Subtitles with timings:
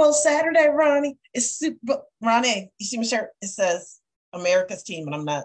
[0.00, 0.10] everybody.
[0.10, 1.18] It's Super Bowl Saturday, Ronnie.
[1.34, 2.02] It's Super Bowl.
[2.22, 3.30] Ronnie, you see my shirt?
[3.42, 4.00] It says
[4.32, 5.44] America's team, and I'm not.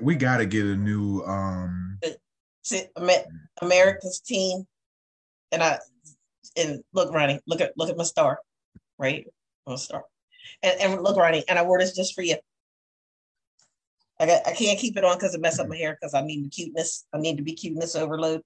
[0.00, 1.22] We got to get a new.
[1.22, 1.98] um
[3.62, 4.66] America's team,
[5.52, 5.78] and I
[6.56, 8.38] and look, Ronnie, look at look at my star,
[8.98, 9.26] right?
[9.66, 10.04] My star,
[10.62, 12.36] and, and look, Ronnie, and I wore this just for you.
[14.20, 16.22] I got I can't keep it on because it mess up my hair because I
[16.22, 17.06] need the cuteness.
[17.12, 18.42] I need to be cuteness overload.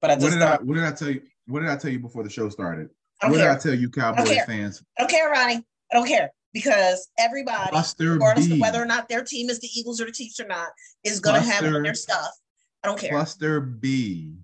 [0.00, 1.22] But I just what did I what did I tell you?
[1.46, 2.90] What did I tell you before the show started?
[3.30, 3.48] What care.
[3.48, 4.82] did I tell you, Cowboys fans?
[4.98, 5.64] I don't care, Ronnie.
[5.92, 8.54] I don't care because everybody, Cluster regardless B.
[8.54, 10.68] of whether or not their team is the Eagles or the Chiefs or not,
[11.04, 12.30] is going to have their stuff.
[12.82, 13.10] I don't care.
[13.10, 14.34] Cluster B.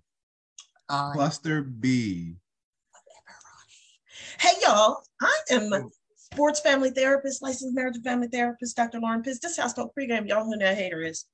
[0.89, 2.37] Uh, Cluster B.
[3.05, 3.39] Whatever,
[4.41, 5.03] Hey, y'all.
[5.21, 5.83] I am a
[6.17, 9.01] sports family therapist, licensed marriage and family therapist, Dr.
[9.01, 9.41] Lauren Pitts.
[9.41, 10.29] This house called pregame.
[10.29, 11.25] Y'all who that hater is.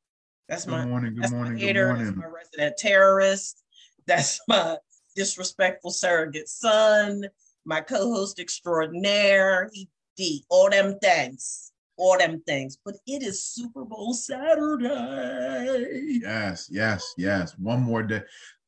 [0.48, 1.15] That's my morning.
[1.15, 1.55] Good that's morning.
[1.55, 1.81] My hater.
[1.81, 2.06] Good morning.
[2.06, 3.62] That's my resident terrorist.
[4.06, 4.78] That's my
[5.15, 7.25] disrespectful surrogate son,
[7.65, 9.71] my co-host extraordinaire.
[9.73, 12.79] He D, all them things, all them things.
[12.84, 16.19] But it is Super Bowl Saturday.
[16.23, 17.59] Yes, yes, yes.
[17.59, 18.23] One more day.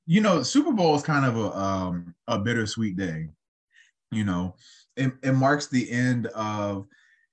[0.07, 3.29] You know, Super Bowl is kind of a um a bittersweet day.
[4.11, 4.55] You know,
[4.97, 6.87] it, it marks the end of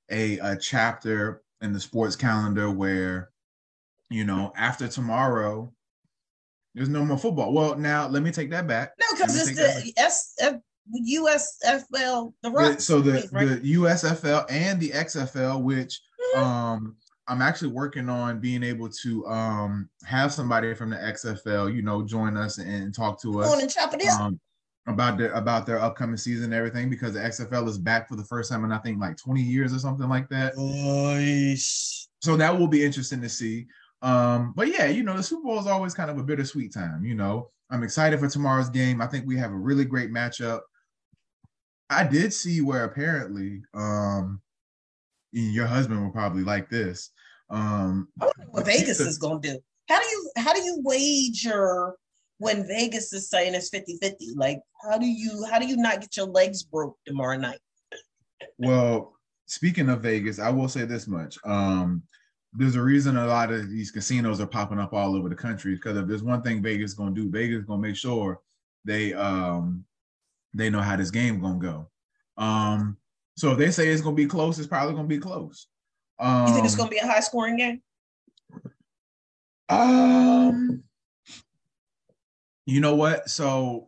[0.10, 3.30] a, a chapter in the sports calendar where,
[4.10, 5.72] you know, after tomorrow,
[6.76, 7.54] there's no more football.
[7.54, 8.94] Well, now let me take that back.
[9.00, 10.56] No, because it's the S, F,
[11.10, 12.80] USFL, the Rock.
[12.80, 13.48] So the right?
[13.48, 16.00] the USFL and the XFL, which
[16.36, 16.44] mm-hmm.
[16.44, 16.96] um
[17.28, 22.04] I'm actually working on being able to um have somebody from the XFL, you know,
[22.04, 23.62] join us and talk to us.
[23.62, 24.40] and chop it um,
[24.88, 28.26] about their about their upcoming season and everything because the XFL is back for the
[28.26, 30.58] first time in I think like 20 years or something like that.
[30.58, 32.10] Nice.
[32.22, 33.68] So that will be interesting to see.
[34.04, 37.06] Um, but yeah, you know, the Super Bowl is always kind of a bittersweet time.
[37.06, 39.02] You know, I'm excited for tomorrow's game.
[39.02, 40.60] I think we have a really great matchup.
[41.90, 44.42] I did see where apparently um
[45.32, 47.12] your husband will probably like this.
[47.50, 48.10] Um
[48.50, 49.58] what Vegas is gonna do.
[49.90, 51.94] How do you how do you wager
[52.40, 54.16] when Vegas is saying it's 50-50?
[54.36, 57.60] Like how do you how do you not get your legs broke tomorrow night?
[58.58, 59.14] well,
[59.46, 61.38] speaking of Vegas, I will say this much.
[61.46, 62.04] Um
[62.56, 65.76] there's a reason a lot of these casinos are popping up all over the country
[65.76, 68.42] because if there's one thing Vegas is gonna do, Vegas is gonna make sure
[68.86, 69.84] they um
[70.54, 71.90] they know how this game gonna go.
[72.38, 72.98] Um,
[73.36, 75.68] so if they say it's gonna be close, it's probably gonna be close.
[76.20, 77.82] Um, you think it's gonna be a high scoring game?
[79.70, 80.84] Um,
[82.66, 83.30] you know what?
[83.30, 83.88] So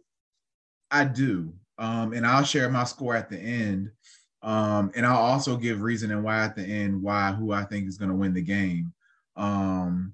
[0.89, 3.91] I do, um, and I'll share my score at the end.
[4.45, 7.88] Um, and I'll also give reason and why at the end why who I think
[7.88, 8.94] is going to win the game.
[9.35, 10.13] Um,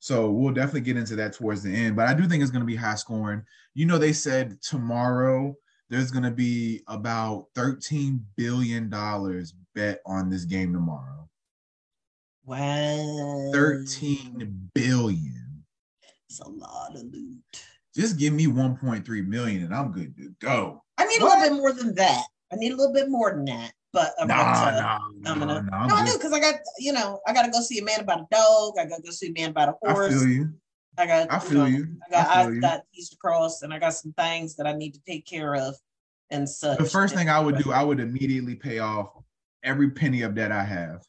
[0.00, 2.62] so we'll definitely get into that towards the end, but I do think it's going
[2.62, 3.44] to be high scoring.
[3.74, 5.56] You know, they said tomorrow
[5.90, 11.28] there's going to be about 13 billion dollars bet on this game tomorrow.
[12.44, 13.50] Wow.
[13.52, 15.64] 13 billion.
[16.28, 17.38] It's a lot of loot.
[17.94, 20.82] Just give me 1.3 million and I'm good to go.
[20.98, 21.38] I need what?
[21.38, 22.24] a little bit more than that.
[22.52, 23.72] I need a little bit more than that.
[23.92, 24.98] But I'm nah, to, nah,
[25.32, 27.60] I'm gonna, nah, no, I do because I got you know I got to go
[27.60, 28.74] see a man about a dog.
[28.78, 30.14] I got to go see a man about a horse.
[30.14, 30.52] I feel you.
[30.98, 31.32] I got.
[31.32, 31.86] I feel you.
[31.86, 32.36] Know, I got.
[32.36, 35.24] I, I got East Cross, and I got some things that I need to take
[35.24, 35.74] care of,
[36.30, 36.78] and such.
[36.78, 39.10] The first thing I would do, I would immediately pay off
[39.62, 41.02] every penny of debt I have.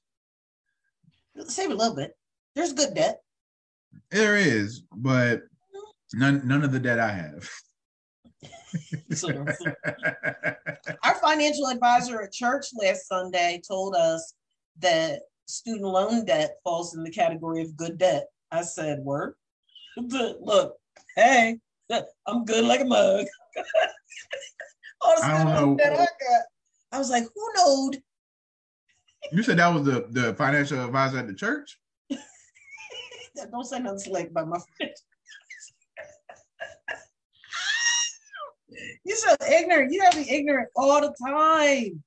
[1.47, 2.16] Save a little bit.
[2.55, 3.22] There's good debt.
[4.11, 6.19] There is, but mm-hmm.
[6.19, 7.49] none none of the debt I have.
[11.03, 14.34] Our financial advisor at church last Sunday told us
[14.80, 18.28] that student loan debt falls in the category of good debt.
[18.52, 19.34] I said, "Word."
[19.97, 20.78] Look,
[21.16, 21.58] hey,
[22.28, 23.25] I'm good like a mug.
[25.02, 26.43] All the student loan debt I got.
[26.91, 28.02] I was like, "Who knowed?"
[29.32, 31.79] You said that was the the financial advisor at the church.
[33.52, 34.91] Don't say nothing slick about my friend.
[39.03, 39.91] You're so ignorant.
[39.91, 42.03] You gotta be ignorant all the time.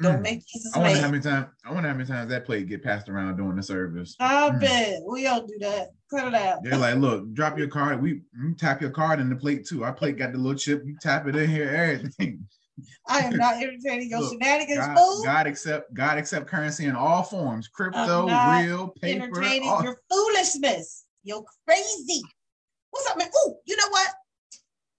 [0.00, 0.22] Don't mm.
[0.22, 2.84] make Jesus I wonder how many times I wonder how many times that plate get
[2.84, 4.14] passed around during the service.
[4.20, 4.60] I mm.
[4.60, 5.88] bet we all do that.
[6.10, 6.62] Cut it out.
[6.62, 8.00] They're like, look, drop your card.
[8.00, 8.22] We
[8.56, 9.84] tap your card in the plate too.
[9.84, 10.82] Our plate got the little chip.
[10.86, 12.46] You tap it in here, everything.
[13.08, 15.24] I am not entertaining your look, shenanigans, God, fool.
[15.24, 19.24] God accept God accept currency in all forms, crypto, real, paper.
[19.24, 19.82] Entertaining all...
[19.82, 21.06] your foolishness.
[21.24, 22.22] You're crazy.
[22.90, 23.28] What's up, man?
[23.34, 24.08] Oh, you know what?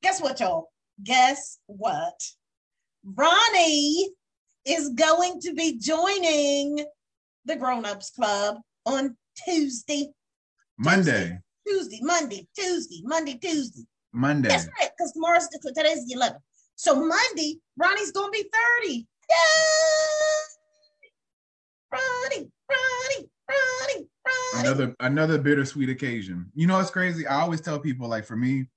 [0.03, 0.69] Guess what, y'all?
[1.03, 2.21] Guess what?
[3.03, 4.09] Ronnie
[4.65, 6.85] is going to be joining
[7.45, 9.15] the Grown Ups Club on
[9.45, 10.09] Tuesday.
[10.77, 11.39] Monday.
[11.67, 13.83] Tuesday, Monday, Tuesday, Monday, Tuesday.
[14.11, 14.49] Monday.
[14.49, 16.39] That's right, because tomorrow's today's the 11th.
[16.75, 18.49] So Monday, Ronnie's gonna be
[18.81, 18.89] 30.
[18.89, 19.05] Yay!
[21.91, 24.67] Ronnie, Ronnie, Ronnie, Ronnie.
[24.67, 26.51] Another another bittersweet occasion.
[26.55, 27.27] You know, it's crazy.
[27.27, 28.67] I always tell people, like for me,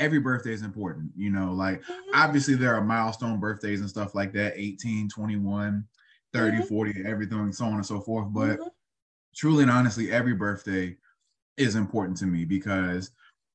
[0.00, 1.12] every birthday is important.
[1.14, 2.10] You know, like mm-hmm.
[2.14, 5.84] obviously there are milestone birthdays and stuff like that 18, 21,
[6.32, 6.66] 30, mm-hmm.
[6.66, 8.28] 40, everything, so on and so forth.
[8.30, 8.68] But mm-hmm.
[9.36, 10.96] truly and honestly, every birthday
[11.56, 13.12] is important to me because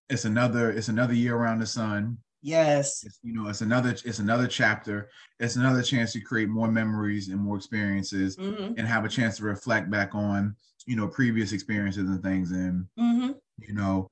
[0.09, 2.17] it's another it's another year around the sun.
[2.41, 3.03] Yes.
[3.03, 5.09] It's, you know, it's another it's another chapter.
[5.39, 8.73] It's another chance to create more memories and more experiences mm-hmm.
[8.77, 10.55] and have a chance to reflect back on,
[10.85, 13.31] you know, previous experiences and things and mm-hmm.
[13.57, 14.11] you know,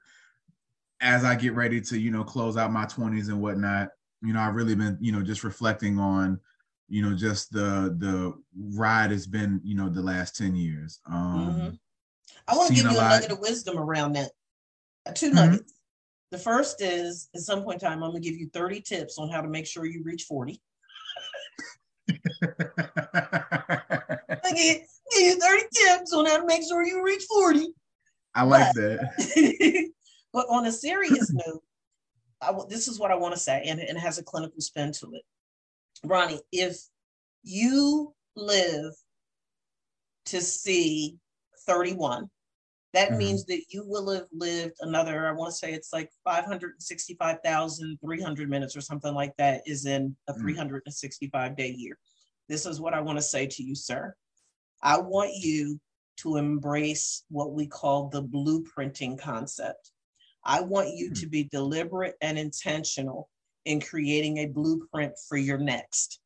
[1.03, 3.89] as I get ready to, you know, close out my 20s and whatnot,
[4.21, 6.39] you know, I've really been, you know, just reflecting on,
[6.87, 8.33] you know, just the the
[8.75, 11.01] ride has been, you know, the last 10 years.
[11.05, 11.69] Um mm-hmm.
[12.47, 14.31] I want to give you a, a nugget of wisdom around that.
[15.05, 15.35] Uh, two mm-hmm.
[15.35, 15.73] nuggets.
[16.31, 19.29] The first is at some point in time, I'm gonna give you 30 tips on
[19.29, 20.59] how to make sure you reach 40.
[24.55, 27.73] Give, give you 30 tips on how to make sure you reach 40.
[28.35, 29.91] I like but, that.
[30.33, 31.61] But on a serious note,
[32.67, 35.13] this is what I want to say, and, and it has a clinical spin to
[35.13, 35.21] it.
[36.03, 36.77] Ronnie, if
[37.43, 38.93] you live
[40.25, 41.17] to see
[41.65, 42.29] 31,
[42.93, 43.17] that mm-hmm.
[43.17, 48.75] means that you will have lived another, I want to say it's like 565,300 minutes
[48.75, 50.41] or something like that is in a mm-hmm.
[50.41, 51.97] 365 day year.
[52.49, 54.13] This is what I want to say to you, sir.
[54.81, 55.79] I want you
[56.17, 59.92] to embrace what we call the blueprinting concept.
[60.45, 61.13] I want you hmm.
[61.13, 63.29] to be deliberate and intentional
[63.65, 66.19] in creating a blueprint for your next.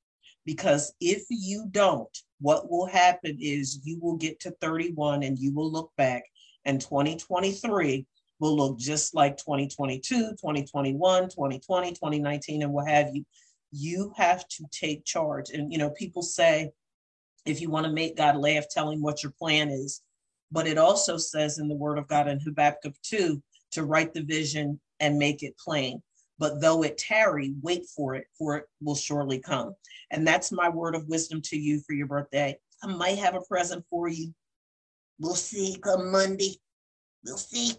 [0.46, 5.54] Because if you don't, what will happen is you will get to 31 and you
[5.54, 6.24] will look back,
[6.66, 8.06] and 2023
[8.40, 13.26] will look just like 2022, 2021, 2020, 2019, and what have you.
[13.72, 15.50] You have to take charge.
[15.50, 16.72] And, you know, people say,
[17.46, 20.02] if you want to make God laugh, tell him what your plan is.
[20.52, 23.42] But it also says in the word of God in Habakkuk 2
[23.72, 26.02] to write the vision and make it plain.
[26.40, 29.74] But though it tarry, wait for it, for it will surely come.
[30.12, 32.58] And that's my word of wisdom to you for your birthday.
[32.84, 34.34] I might have a present for you.
[35.20, 36.60] We'll see come Monday.
[37.26, 37.74] We'll see.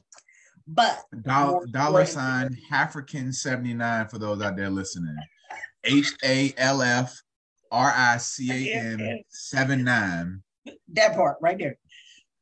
[0.67, 5.17] But dollar, dollar sign African 79 for those out there listening.
[5.85, 7.17] H A L F
[7.71, 10.43] R I C A M 79.
[10.93, 11.79] That part right there.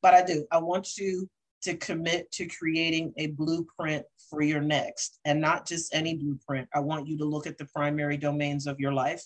[0.02, 0.46] But I do.
[0.50, 1.28] I want you
[1.66, 6.68] to commit to creating a blueprint for your next and not just any blueprint.
[6.72, 9.24] I want you to look at the primary domains of your life,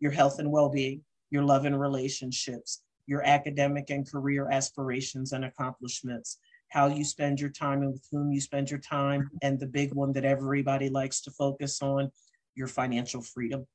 [0.00, 5.44] your health and well being, your love and relationships, your academic and career aspirations and
[5.44, 6.38] accomplishments,
[6.70, 9.92] how you spend your time and with whom you spend your time, and the big
[9.92, 12.10] one that everybody likes to focus on
[12.54, 13.66] your financial freedom.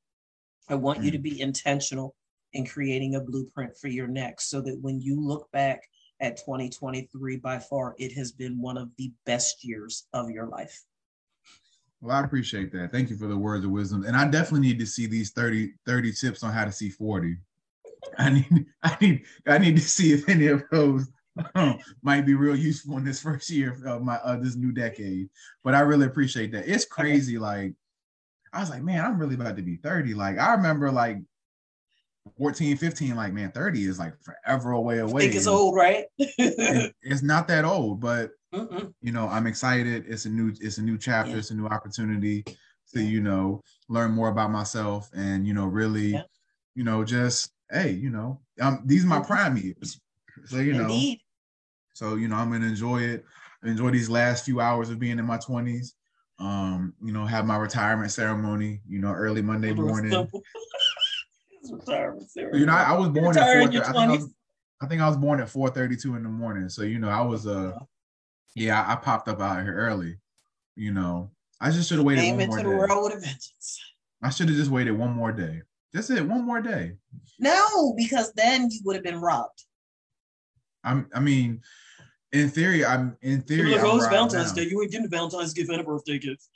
[0.68, 2.16] I want you to be intentional
[2.54, 5.82] in creating a blueprint for your next so that when you look back
[6.24, 10.82] at 2023, by far, it has been one of the best years of your life.
[12.00, 12.92] Well, I appreciate that.
[12.92, 14.04] Thank you for the words of wisdom.
[14.04, 17.36] And I definitely need to see these 30, 30 tips on how to see 40.
[18.18, 21.08] I need, I need, I need to see if any of those
[21.54, 25.28] um, might be real useful in this first year of my uh, this new decade.
[25.62, 26.68] But I really appreciate that.
[26.68, 27.38] It's crazy.
[27.38, 27.74] Like
[28.52, 30.14] I was like, man, I'm really about to be 30.
[30.14, 31.18] Like I remember like
[32.38, 35.22] 14, 15, like man, 30 is like forever away away.
[35.22, 36.06] I think it's old, right?
[36.18, 38.92] it, it's not that old, but Mm-mm.
[39.02, 40.04] you know, I'm excited.
[40.08, 41.38] It's a new, it's a new chapter, yeah.
[41.38, 42.44] it's a new opportunity
[42.92, 46.22] to, you know, learn more about myself and you know, really, yeah.
[46.74, 49.26] you know, just hey, you know, um, these are my mm-hmm.
[49.26, 50.00] prime years.
[50.46, 51.20] So, you know, Indeed.
[51.92, 53.24] so you know, I'm gonna enjoy it,
[53.64, 55.92] enjoy these last few hours of being in my 20s.
[56.40, 60.10] Um, you know, have my retirement ceremony, you know, early Monday morning.
[61.70, 62.28] retirement.
[62.34, 63.62] You know, I, I was born at four.
[63.62, 64.34] I think I, was,
[64.82, 66.68] I think I was born at four thirty-two in the morning.
[66.68, 67.78] So you know, I was uh,
[68.54, 70.18] yeah, I popped up out here early.
[70.76, 71.30] You know,
[71.60, 72.64] I just should have waited Came one more day.
[72.64, 73.80] World with a vengeance.
[74.22, 75.62] I should have just waited one more day.
[75.92, 76.94] That's it, one more day.
[77.38, 79.64] No, because then you would have been robbed.
[80.82, 81.08] I'm.
[81.14, 81.62] I mean,
[82.32, 83.72] in theory, I'm in theory.
[83.72, 84.64] Like, oh, it's Valentine's Day.
[84.64, 86.48] You ain't getting a Valentine's gift and a birthday gift.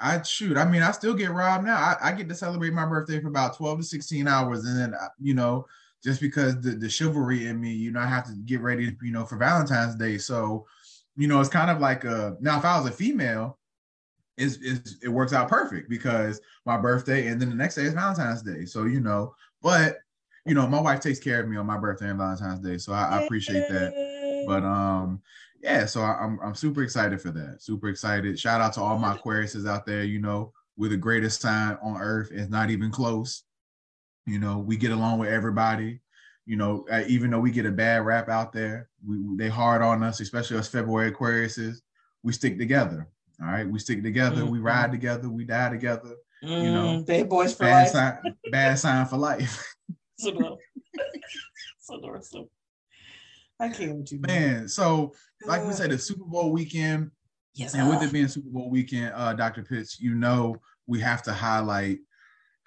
[0.00, 0.56] I shoot.
[0.56, 1.76] I mean, I still get robbed now.
[1.76, 4.64] I, I, get to celebrate my birthday for about 12 to 16 hours.
[4.64, 5.66] And then, uh, you know,
[6.02, 9.12] just because the, the chivalry in me, you know, I have to get ready, you
[9.12, 10.16] know, for Valentine's Day.
[10.16, 10.66] So,
[11.16, 13.58] you know, it's kind of like a, now if I was a female,
[14.38, 17.92] it's, it's, it works out perfect because my birthday and then the next day is
[17.92, 18.64] Valentine's Day.
[18.64, 19.98] So, you know, but,
[20.46, 22.78] you know, my wife takes care of me on my birthday and Valentine's Day.
[22.78, 24.44] So I, I appreciate that.
[24.46, 25.20] But, um,
[25.62, 27.62] yeah, so I, am I'm super excited for that.
[27.62, 28.38] Super excited.
[28.38, 30.04] Shout out to all my Aquariuses out there.
[30.04, 32.30] You know, we're the greatest sign on earth.
[32.32, 33.44] It's not even close.
[34.26, 36.00] You know, we get along with everybody.
[36.46, 39.82] You know, uh, even though we get a bad rap out there, we they hard
[39.82, 41.76] on us, especially us February Aquariuses.
[42.22, 43.06] We stick together.
[43.40, 44.42] All right, we stick together.
[44.42, 44.50] Mm-hmm.
[44.50, 45.28] We ride together.
[45.28, 46.16] We die together.
[46.42, 47.88] Mm, you know, they boys for bad life.
[47.90, 49.74] Sign, bad sign for life.
[50.18, 50.58] so,
[51.80, 52.48] so, so
[53.60, 54.68] I can't with you, man.
[54.68, 55.12] So,
[55.46, 57.10] like we said, the Super Bowl weekend.
[57.54, 57.74] Yes.
[57.74, 59.62] And with it being Super Bowl weekend, uh, Dr.
[59.62, 61.98] Pitts, you know we have to highlight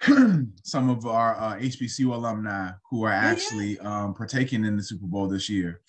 [0.62, 5.28] some of our uh, HBCU alumni who are actually um, partaking in the Super Bowl
[5.28, 5.80] this year.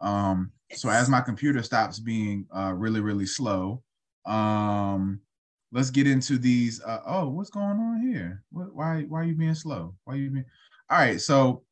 [0.00, 3.82] Um, so as my computer stops being uh, really, really slow,
[4.26, 5.20] um,
[5.70, 6.82] let's get into these.
[6.82, 8.42] Uh, oh, what's going on here?
[8.50, 9.94] What, why, why are you being slow?
[10.04, 10.44] Why are you being?
[10.90, 11.62] All right, so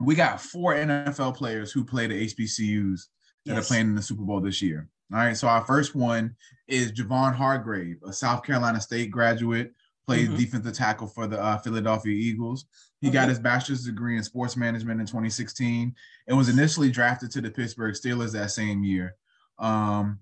[0.00, 3.00] we got four NFL players who play the HBCUs
[3.46, 3.64] that yes.
[3.64, 4.88] are playing in the Super Bowl this year.
[5.12, 6.34] All right, so our first one
[6.66, 9.72] is Javon Hargrave, a South Carolina State graduate,
[10.06, 10.36] plays mm-hmm.
[10.36, 12.66] defensive tackle for the uh, Philadelphia Eagles.
[13.00, 15.94] He got his bachelor's degree in sports management in 2016
[16.26, 19.14] and was initially drafted to the Pittsburgh Steelers that same year.
[19.58, 20.18] Um,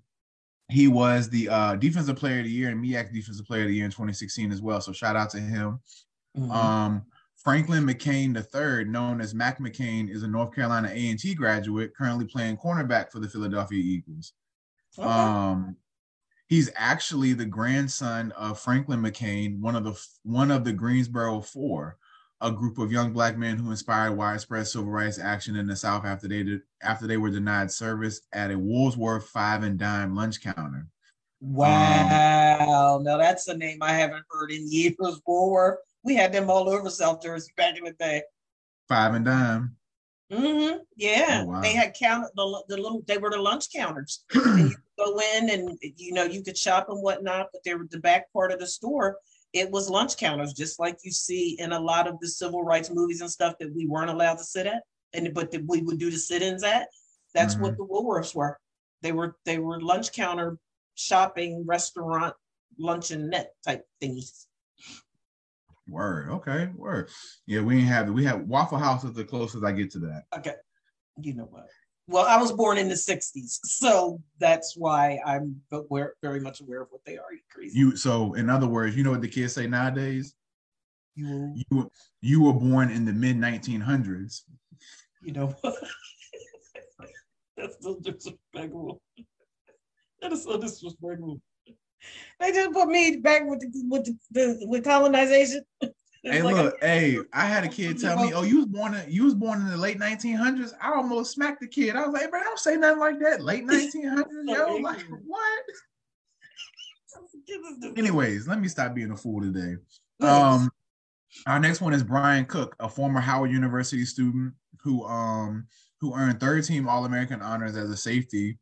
[0.70, 3.74] he was the uh, defensive player of the year and MEAC defensive player of the
[3.74, 4.80] year in 2016 as well.
[4.80, 5.80] So shout out to him.
[6.36, 6.50] Mm-hmm.
[6.50, 7.06] Um,
[7.44, 12.56] Franklin McCain III, known as Mac McCain, is a North Carolina A&T graduate currently playing
[12.56, 14.32] cornerback for the Philadelphia Eagles.
[14.98, 15.06] Okay.
[15.06, 15.76] Um,
[16.46, 21.98] he's actually the grandson of Franklin McCain, one of the one of the Greensboro Four,
[22.40, 26.06] a group of young black men who inspired widespread civil rights action in the South
[26.06, 30.40] after they did, after they were denied service at a Woolworth five and dime lunch
[30.40, 30.86] counter.
[31.42, 35.20] Wow, um, now that's a name I haven't heard in years.
[35.26, 38.22] Woolworth, we had them all over South Jersey back in the day.
[38.88, 39.76] Five and dime.
[40.32, 40.78] Mm-hmm.
[40.96, 41.60] Yeah, oh, wow.
[41.60, 43.02] they had counted the, the little.
[43.06, 44.24] They were the lunch counters.
[44.34, 48.00] you go in and you know you could shop and whatnot, but they were the
[48.00, 49.18] back part of the store
[49.54, 52.90] it was lunch counters, just like you see in a lot of the civil rights
[52.90, 54.82] movies and stuff that we weren't allowed to sit at,
[55.14, 56.88] and but that we would do the sit-ins at.
[57.34, 57.62] That's mm-hmm.
[57.62, 58.58] what the Woolworths were.
[59.00, 60.58] They were they were lunch counter
[60.96, 62.34] shopping restaurant
[62.80, 64.46] luncheonette type thingies.
[65.88, 66.30] Word.
[66.30, 66.70] Okay.
[66.74, 67.10] Word.
[67.46, 70.24] Yeah, we ain't have we have Waffle House is the closest I get to that.
[70.36, 70.54] Okay.
[71.20, 71.66] You know what?
[72.06, 76.82] well, I was born in the 60s, so that's why I'm aware, very much aware
[76.82, 77.32] of what they are.
[77.32, 77.78] You Crazy.
[77.78, 80.34] You so in other words, you know what the kids say nowadays?
[81.14, 84.42] You you, you were born in the mid 1900s.
[85.22, 85.54] You know
[87.56, 89.00] That's so disrespectful.
[90.20, 91.40] That is so disrespectful.
[92.40, 95.62] They just put me back with the with the, the with colonization.
[96.26, 98.94] Hey, like look, a, hey, I had a kid tell me, "Oh, you was born
[98.94, 101.96] in you was born in the late 1900s." I almost smacked the kid.
[101.96, 105.64] I was like, "Bro, don't say nothing like that." Late 1900s, yo, like what?
[107.98, 109.76] Anyways, let me stop being a fool today.
[110.22, 110.70] Um,
[111.46, 115.66] our next one is Bryan Cook, a former Howard University student who um
[116.00, 118.58] who earned third team All American honors as a safety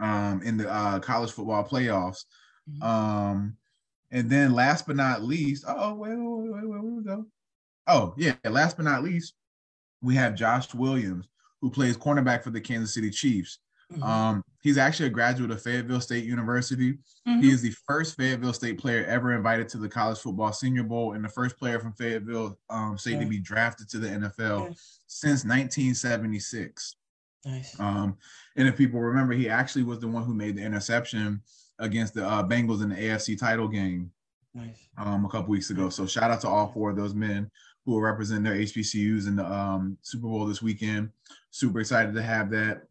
[0.00, 2.24] um in the uh, college football playoffs.
[2.70, 2.82] Mm-hmm.
[2.82, 3.56] Um
[4.12, 7.26] and then last but not least, oh, wait, wait, wait, wait, where we go?
[7.86, 9.32] Oh, yeah, last but not least,
[10.02, 11.28] we have Josh Williams,
[11.62, 13.58] who plays cornerback for the Kansas City Chiefs.
[13.90, 14.02] Mm-hmm.
[14.02, 16.92] Um, he's actually a graduate of Fayetteville State University.
[17.26, 17.40] Mm-hmm.
[17.40, 21.14] He is the first Fayetteville State player ever invited to the college football Senior Bowl,
[21.14, 23.20] and the first player from Fayetteville um, State yeah.
[23.20, 24.76] to be drafted to the NFL
[25.06, 26.96] since 1976.
[27.46, 27.80] Nice.
[27.80, 28.18] Um,
[28.56, 31.40] and if people remember, he actually was the one who made the interception
[31.82, 34.10] against the uh, Bengals in the AFC title game
[34.54, 34.88] nice.
[34.96, 35.88] um, a couple weeks ago.
[35.88, 37.50] So shout out to all four of those men
[37.84, 41.10] who will represent their HBCUs in the um, Super Bowl this weekend.
[41.50, 42.84] Super excited to have that.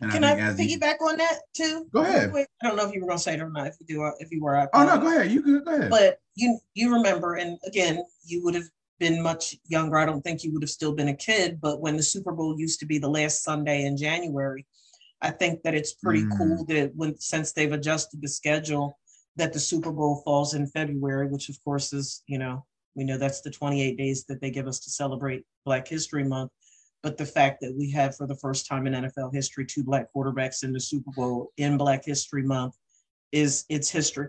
[0.00, 1.86] And Can I, I piggyback on that too?
[1.92, 2.32] Go ahead.
[2.34, 3.68] I don't know if you were going to say it or not.
[3.68, 5.30] If you do, uh, if you were, I oh no, go ahead.
[5.30, 5.90] You could go ahead.
[5.90, 9.96] But you you remember, and again, you would have been much younger.
[9.96, 11.60] I don't think you would have still been a kid.
[11.62, 14.66] But when the Super Bowl used to be the last Sunday in January,
[15.24, 16.36] I think that it's pretty mm.
[16.36, 18.98] cool that when since they've adjusted the schedule,
[19.36, 22.64] that the Super Bowl falls in February, which of course is, you know,
[22.94, 26.52] we know that's the 28 days that they give us to celebrate Black History Month.
[27.02, 30.08] But the fact that we have for the first time in NFL history two black
[30.14, 32.74] quarterbacks in the Super Bowl in Black History Month
[33.32, 34.28] is it's history.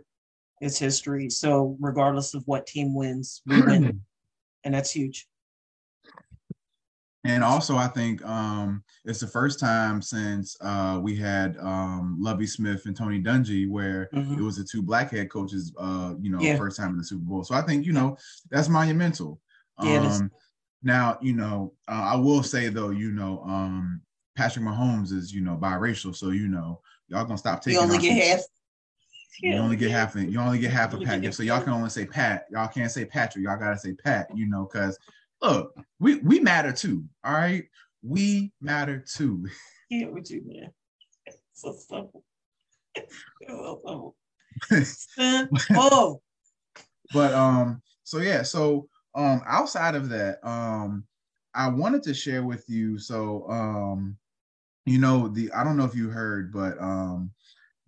[0.61, 1.29] It's history.
[1.29, 4.01] So regardless of what team wins, we win.
[4.63, 5.27] And that's huge.
[7.25, 12.45] And also, I think um, it's the first time since uh, we had um, Lovie
[12.45, 14.33] Smith and Tony Dungy where mm-hmm.
[14.33, 16.55] it was the two black head coaches, uh, you know, yeah.
[16.55, 17.43] first time in the Super Bowl.
[17.43, 18.15] So I think, you know,
[18.51, 19.41] that's monumental.
[19.81, 20.31] Yeah, um,
[20.83, 24.01] now, you know, uh, I will say though, you know, um,
[24.37, 26.15] Patrick Mahomes is, you know, biracial.
[26.15, 27.79] So, you know, y'all gonna stop taking.
[27.79, 28.41] You only get half.
[29.41, 30.15] You only get half.
[30.15, 31.33] You only get half a pat.
[31.33, 32.45] So y'all can only say Pat.
[32.51, 33.43] Y'all can't say Patrick.
[33.43, 34.27] Y'all gotta say Pat.
[34.33, 34.97] You know, because
[35.45, 37.05] look, we we matter too.
[37.23, 37.65] All right,
[38.03, 39.47] we matter too.
[39.87, 40.71] Yeah, with you, man.
[41.53, 42.23] So simple.
[43.47, 44.15] so
[44.81, 45.57] simple.
[45.75, 46.21] oh.
[47.13, 51.05] But um, so yeah, so um, outside of that, um,
[51.53, 52.97] I wanted to share with you.
[52.97, 54.17] So um,
[54.87, 57.29] you know, the I don't know if you heard, but um,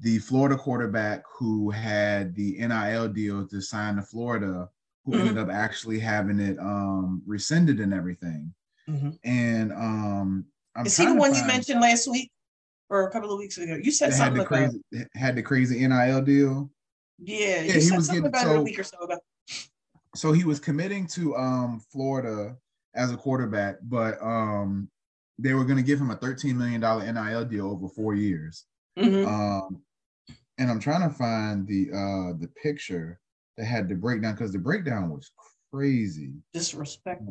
[0.01, 4.69] the Florida quarterback who had the NIL deal to sign to Florida,
[5.07, 5.21] who mm-hmm.
[5.29, 8.53] ended up actually having it um, rescinded and everything.
[8.89, 9.11] Mm-hmm.
[9.23, 10.45] And um,
[10.75, 12.29] I'm is he the one you mentioned last week
[12.89, 13.79] or a couple of weeks ago?
[13.81, 16.69] You said something had the about crazy, had the crazy NIL deal.
[17.19, 19.17] Yeah, yeah, he was getting about so, a week or so ago.
[20.13, 22.57] So he was committing to um, Florida
[22.93, 24.89] as a quarterback, but um,
[25.39, 28.65] they were going to give him a $13 million NIL deal over four years.
[28.99, 29.25] Mm-hmm.
[29.25, 29.81] Um,
[30.57, 33.19] and I'm trying to find the uh the picture
[33.57, 35.31] that had the breakdown because the breakdown was
[35.71, 36.33] crazy.
[36.53, 37.23] Disrespect.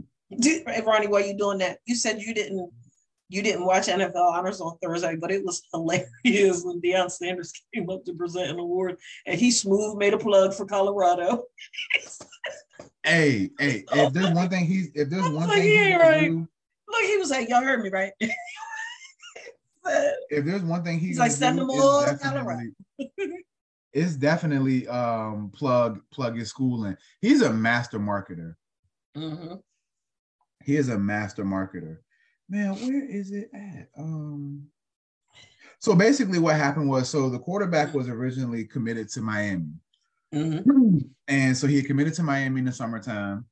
[0.85, 1.78] Ronnie, why you doing that?
[1.87, 2.71] You said you didn't
[3.28, 7.90] you didn't watch NFL honors on Thursday, but it was hilarious when Deion Sanders came
[7.90, 11.45] up to present an award and he smooth made a plug for Colorado.
[13.04, 16.28] hey, hey, if there's one thing he's if there's one thing he right.
[16.28, 16.49] do,
[16.88, 18.12] look, he was like, Y'all heard me, right?
[20.30, 22.04] if there's one thing he's, he's like send them all
[23.96, 26.96] it's definitely um plug plug his schooling.
[27.22, 28.54] He's a master marketer.
[29.16, 29.54] Mm-hmm.
[30.62, 31.96] He is a master marketer.
[32.48, 33.88] Man, where is it at?
[33.98, 34.66] Um
[35.78, 39.72] so basically what happened was so the quarterback was originally committed to Miami.
[40.34, 40.98] Mm-hmm.
[41.28, 43.46] And so he committed to Miami in the summertime.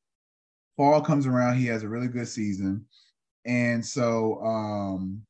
[0.76, 2.84] Fall comes around, he has a really good season.
[3.46, 5.22] And so um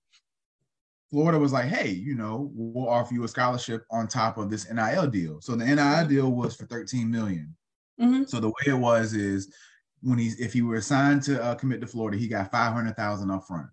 [1.15, 4.69] Florida was like, hey, you know, we'll offer you a scholarship on top of this
[4.69, 5.41] NIL deal.
[5.41, 6.09] So the NIL mm-hmm.
[6.09, 7.55] deal was for 13 million.
[8.01, 8.25] Mm-hmm.
[8.25, 9.55] So the way it was is
[10.03, 13.47] when he's if he were assigned to uh, commit to Florida, he got 500,000 up
[13.47, 13.69] front.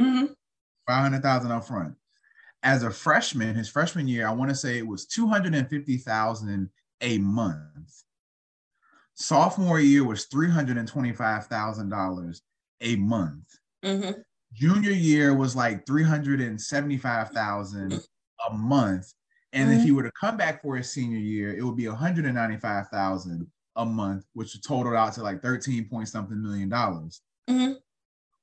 [0.00, 0.32] Mm-hmm.
[0.88, 1.94] 500,000 up front.
[2.64, 6.70] As a freshman, his freshman year, I want to say it was 250,000
[7.02, 8.02] a month.
[9.14, 12.40] Sophomore year was $325,000
[12.80, 13.58] a month.
[13.84, 14.20] Mm-hmm.
[14.52, 19.12] Junior year was like 375,000 a month.
[19.52, 19.78] And mm-hmm.
[19.78, 23.84] if he were to come back for his senior year, it would be 195,000 a
[23.84, 27.22] month, which totaled out to like 13 point something million dollars.
[27.48, 27.72] Mm-hmm.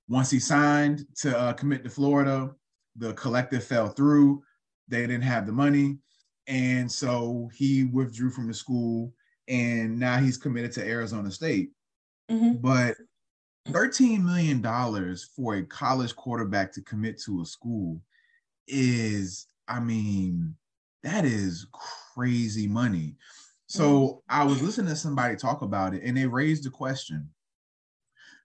[0.10, 2.52] Once he signed to uh, commit to Florida,
[2.96, 4.42] the collective fell through.
[4.88, 5.98] They didn't have the money.
[6.48, 9.14] And so he withdrew from the school
[9.48, 11.72] and now he's committed to Arizona State.
[12.32, 12.54] Mm-hmm.
[12.62, 12.96] But
[13.68, 18.02] $13 million for a college quarterback to commit to a school
[18.68, 20.56] is, I mean,
[21.04, 21.68] that is
[22.14, 23.16] crazy money.
[23.68, 24.20] So mm-hmm.
[24.30, 27.30] I was listening to somebody talk about it and they raised the question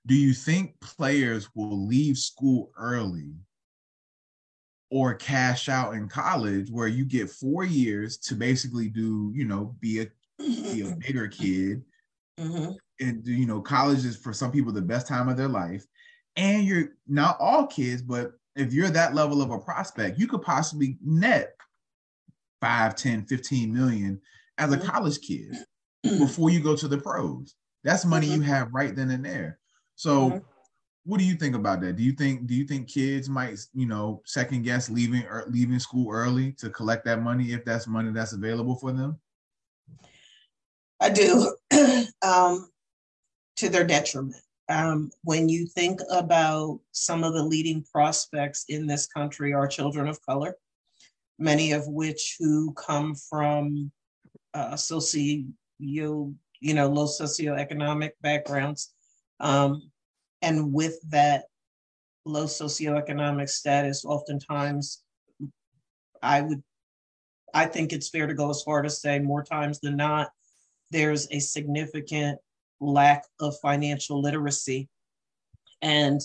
[0.07, 3.35] Do you think players will leave school early
[4.91, 9.75] or cash out in college where you get four years to basically do, you know,
[9.81, 10.07] be a,
[10.39, 11.83] be a bigger kid?
[12.39, 15.85] Mm-hmm and you know, college is for some people the best time of their life.
[16.37, 20.43] And you're not all kids, but if you're that level of a prospect, you could
[20.43, 21.55] possibly net
[22.61, 24.21] 5, 10, 15 million
[24.59, 24.87] as a mm-hmm.
[24.87, 25.53] college kid
[26.03, 27.55] before you go to the pros.
[27.85, 28.37] That's money mm-hmm.
[28.37, 29.59] you have right then and there.
[29.97, 30.39] So mm-hmm.
[31.05, 31.97] what do you think about that?
[31.97, 35.79] Do you think do you think kids might, you know, second guess leaving or leaving
[35.79, 39.19] school early to collect that money if that's money that's available for them?
[41.03, 41.57] I do.
[42.23, 42.69] um,
[43.57, 44.37] to their detriment.
[44.69, 50.09] Um, when you think about some of the leading prospects in this country are children
[50.09, 50.57] of color,
[51.39, 53.91] many of which who come from
[54.55, 55.45] uh, socio,
[55.79, 58.95] you know, low socioeconomic backgrounds.
[59.41, 59.91] Um,
[60.41, 61.47] and with that
[62.25, 65.03] low socioeconomic status, oftentimes
[66.23, 66.63] I would,
[67.53, 70.31] I think it's fair to go as far to say more times than not,
[70.93, 72.39] there's a significant
[72.81, 74.89] lack of financial literacy.
[75.81, 76.21] And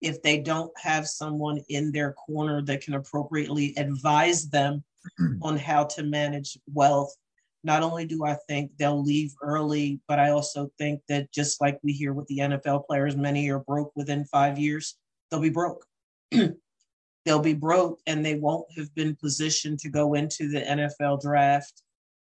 [0.00, 4.84] if they don't have someone in their corner that can appropriately advise them
[5.42, 7.14] on how to manage wealth,
[7.62, 11.78] not only do I think they'll leave early, but I also think that just like
[11.82, 14.96] we hear with the NFL players, many are broke within five years,
[15.30, 15.84] they'll be broke.
[17.24, 21.82] they'll be broke and they won't have been positioned to go into the NFL draft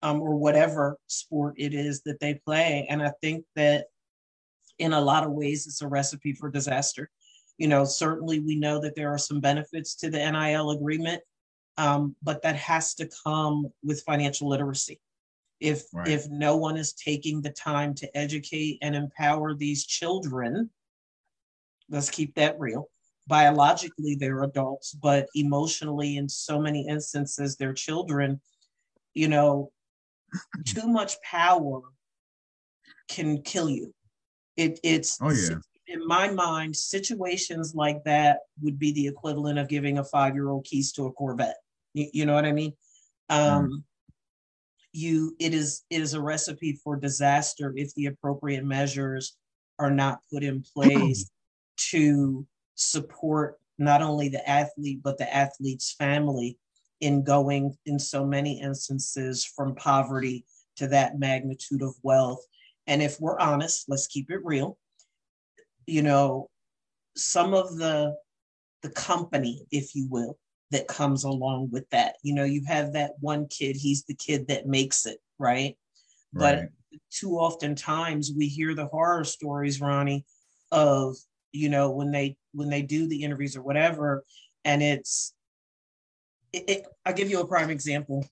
[0.03, 2.87] um, or whatever sport it is that they play.
[2.89, 3.87] And I think that
[4.79, 7.11] in a lot of ways, it's a recipe for disaster.
[7.59, 11.23] You know, certainly we know that there are some benefits to the NIL agreement,
[11.77, 15.01] um, but that has to come with financial literacy.
[15.61, 16.09] if right.
[16.09, 20.71] if no one is taking the time to educate and empower these children
[21.91, 22.89] let's keep that real
[23.27, 28.41] biologically they're adults but emotionally in so many instances they're children
[29.15, 29.71] you know
[30.65, 31.81] too much power
[33.09, 33.93] can kill you.
[34.57, 35.57] It, it's oh yeah.
[35.87, 40.51] in my mind situations like that would be the equivalent of giving a five year
[40.51, 41.57] old keys to a corvette.
[41.95, 42.73] You, you know what i mean?
[43.29, 43.83] Um, mm
[44.93, 49.37] you it is it is a recipe for disaster if the appropriate measures
[49.79, 51.31] are not put in place
[51.77, 56.59] to support not only the athlete but the athlete's family
[57.01, 60.45] in going in so many instances from poverty
[60.77, 62.45] to that magnitude of wealth
[62.87, 64.79] and if we're honest let's keep it real
[65.87, 66.49] you know
[67.17, 68.15] some of the
[68.83, 70.39] the company if you will
[70.71, 72.17] that comes along with that.
[72.23, 75.77] You know, you have that one kid, he's the kid that makes it, right?
[76.33, 76.69] right.
[76.93, 80.25] But too often times we hear the horror stories, Ronnie,
[80.71, 81.17] of,
[81.53, 84.25] you know, when they when they do the interviews or whatever,
[84.65, 85.35] and it's
[86.53, 88.27] it, it I'll give you a prime example.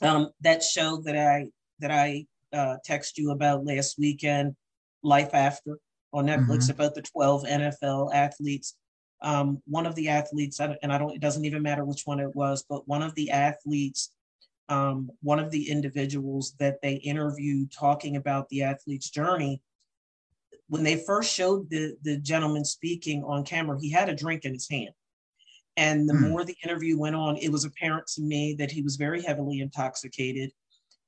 [0.00, 1.48] Um, that show that I
[1.80, 4.54] that I uh, text you about last weekend,
[5.02, 5.78] Life After
[6.12, 6.70] on Netflix mm-hmm.
[6.72, 8.74] about the 12 NFL athletes
[9.20, 12.34] um, one of the athletes, and I don't, it doesn't even matter which one it
[12.34, 14.12] was, but one of the athletes,
[14.68, 19.60] um, one of the individuals that they interviewed talking about the athlete's journey,
[20.68, 24.52] when they first showed the, the gentleman speaking on camera, he had a drink in
[24.52, 24.90] his hand.
[25.78, 26.28] And the mm.
[26.28, 29.60] more the interview went on, it was apparent to me that he was very heavily
[29.60, 30.50] intoxicated.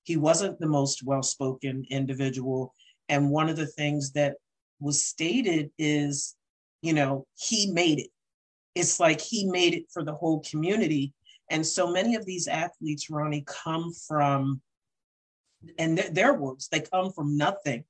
[0.04, 2.72] He wasn't the most well spoken individual.
[3.11, 4.37] And one of the things that
[4.78, 6.37] was stated is
[6.83, 8.11] you know, he made it.
[8.74, 11.12] It's like he made it for the whole community.
[11.50, 14.61] And so many of these athletes, Ronnie, come from,
[15.78, 17.85] and th- their words, they come from nothing.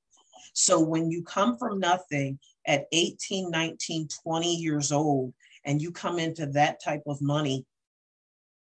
[0.53, 5.33] So when you come from nothing at 18, 19, 20 years old,
[5.65, 7.65] and you come into that type of money,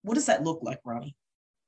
[0.04, 1.16] what does that look like, Ronnie?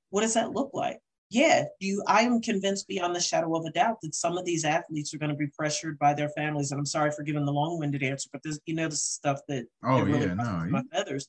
[0.10, 1.00] What does that look like?
[1.30, 4.64] yeah, you I am convinced beyond the shadow of a doubt that some of these
[4.64, 6.72] athletes are going to be pressured by their families.
[6.72, 9.66] And I'm sorry for giving the long-winded answer, but this, you know, this stuff that
[9.84, 11.28] oh really yeah, no, my feathers.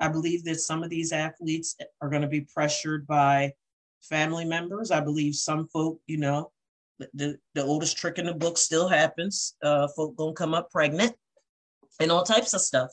[0.00, 3.52] I believe that some of these athletes are going to be pressured by
[4.00, 4.92] family members.
[4.92, 6.52] I believe some folk, you know,
[7.14, 9.56] the, the oldest trick in the book still happens.
[9.62, 11.14] Uh, folk gonna come up pregnant,
[12.00, 12.90] and all types of stuff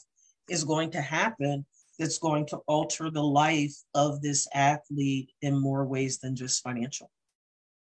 [0.49, 1.65] is going to happen
[1.97, 7.09] that's going to alter the life of this athlete in more ways than just financial.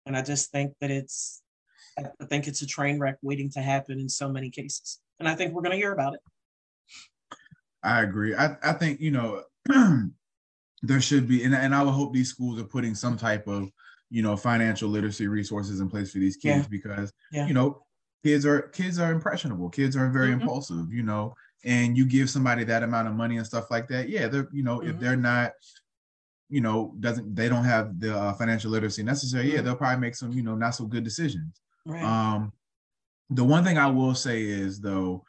[0.06, 1.42] And I just think that it's,
[1.98, 5.00] I think it's a train wreck waiting to happen in so many cases.
[5.18, 6.20] And I think we're going to hear about it.
[7.82, 8.34] I agree.
[8.34, 9.42] I, I think, you know,
[10.82, 13.70] there should be, and, and I would hope these schools are putting some type of,
[14.10, 16.68] you know, financial literacy resources in place for these kids yeah.
[16.70, 17.46] because, yeah.
[17.46, 17.82] you know,
[18.24, 19.68] kids are kids are impressionable.
[19.70, 20.42] Kids are very mm-hmm.
[20.42, 24.08] impulsive, you know, and you give somebody that amount of money and stuff like that,
[24.08, 24.90] yeah, they're you know mm-hmm.
[24.90, 25.52] if they're not,
[26.48, 29.56] you know, doesn't they don't have the uh, financial literacy necessary, mm-hmm.
[29.56, 31.60] yeah, they'll probably make some you know not so good decisions.
[31.84, 32.02] Right.
[32.02, 32.52] Um,
[33.30, 35.24] the one thing I will say is though,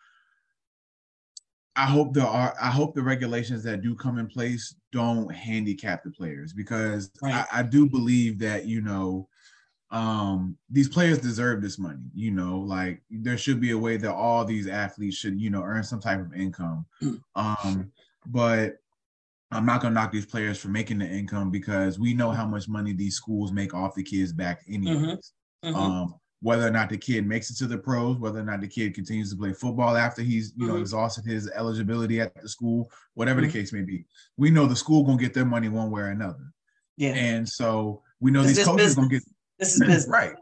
[1.76, 6.04] I hope there are I hope the regulations that do come in place don't handicap
[6.04, 7.46] the players because right.
[7.52, 9.28] I, I do believe that you know
[9.93, 14.12] um these players deserve this money you know like there should be a way that
[14.12, 16.84] all these athletes should you know earn some type of income
[17.36, 17.91] um
[18.25, 18.77] but
[19.51, 22.67] i'm not gonna knock these players for making the income because we know how much
[22.67, 24.97] money these schools make off the kids back anyways
[25.63, 25.69] mm-hmm.
[25.69, 25.75] Mm-hmm.
[25.75, 28.67] um whether or not the kid makes it to the pros whether or not the
[28.67, 30.73] kid continues to play football after he's you mm-hmm.
[30.73, 33.60] know exhausted his eligibility at the school whatever the mm-hmm.
[33.60, 34.06] case may be
[34.38, 36.51] we know the school gonna get their money one way or another
[36.97, 38.95] yeah and so we know these coaches business.
[38.95, 39.23] gonna get
[39.63, 40.08] this is business.
[40.08, 40.36] right.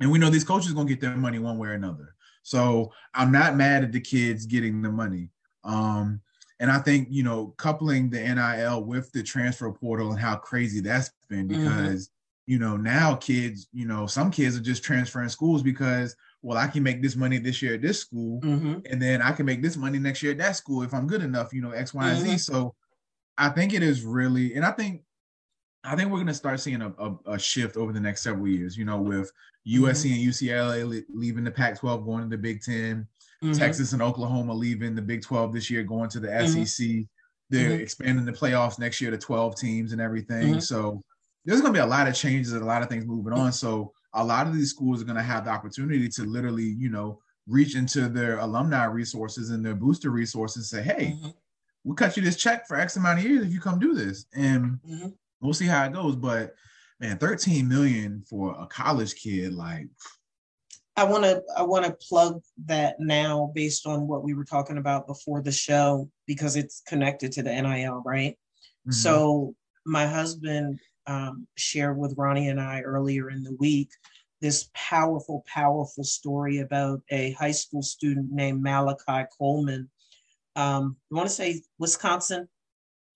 [0.00, 2.14] And we know these coaches gonna get their money one way or another.
[2.42, 5.30] So I'm not mad at the kids getting the money.
[5.64, 6.20] Um,
[6.60, 10.80] and I think you know, coupling the NIL with the transfer portal and how crazy
[10.80, 11.64] that's been mm-hmm.
[11.64, 12.52] because mm-hmm.
[12.52, 16.66] you know now kids, you know, some kids are just transferring schools because well, I
[16.66, 18.80] can make this money this year at this school, mm-hmm.
[18.90, 21.22] and then I can make this money next year at that school if I'm good
[21.22, 22.26] enough, you know, X, Y, and Z.
[22.26, 22.36] Mm-hmm.
[22.36, 22.74] So
[23.38, 25.02] I think it is really, and I think
[25.84, 28.46] I think we're going to start seeing a, a, a, shift over the next several
[28.46, 29.32] years, you know, with
[29.66, 30.14] USC mm-hmm.
[30.14, 33.06] and UCLA leaving the Pac 12, going to the Big 10,
[33.42, 33.52] mm-hmm.
[33.52, 36.64] Texas and Oklahoma leaving the Big 12 this year, going to the mm-hmm.
[36.64, 37.06] SEC.
[37.50, 37.82] They're mm-hmm.
[37.82, 40.52] expanding the playoffs next year to 12 teams and everything.
[40.52, 40.60] Mm-hmm.
[40.60, 41.02] So
[41.44, 43.52] there's going to be a lot of changes and a lot of things moving on.
[43.52, 46.90] So a lot of these schools are going to have the opportunity to literally, you
[46.90, 47.18] know,
[47.48, 51.30] reach into their alumni resources and their booster resources and say, hey, mm-hmm.
[51.82, 54.26] we'll cut you this check for X amount of years if you come do this.
[54.34, 54.78] And
[55.42, 56.16] we'll see how it goes.
[56.16, 56.54] But
[57.02, 59.88] Man, 13 million for a college kid, like
[60.96, 64.78] I want to I want to plug that now based on what we were talking
[64.78, 68.38] about before the show because it's connected to the NIL, right?
[68.86, 68.92] Mm-hmm.
[68.92, 70.78] So my husband
[71.08, 73.90] um, shared with Ronnie and I earlier in the week
[74.40, 79.90] this powerful, powerful story about a high school student named Malachi Coleman.
[80.54, 82.46] Um, I want to say Wisconsin.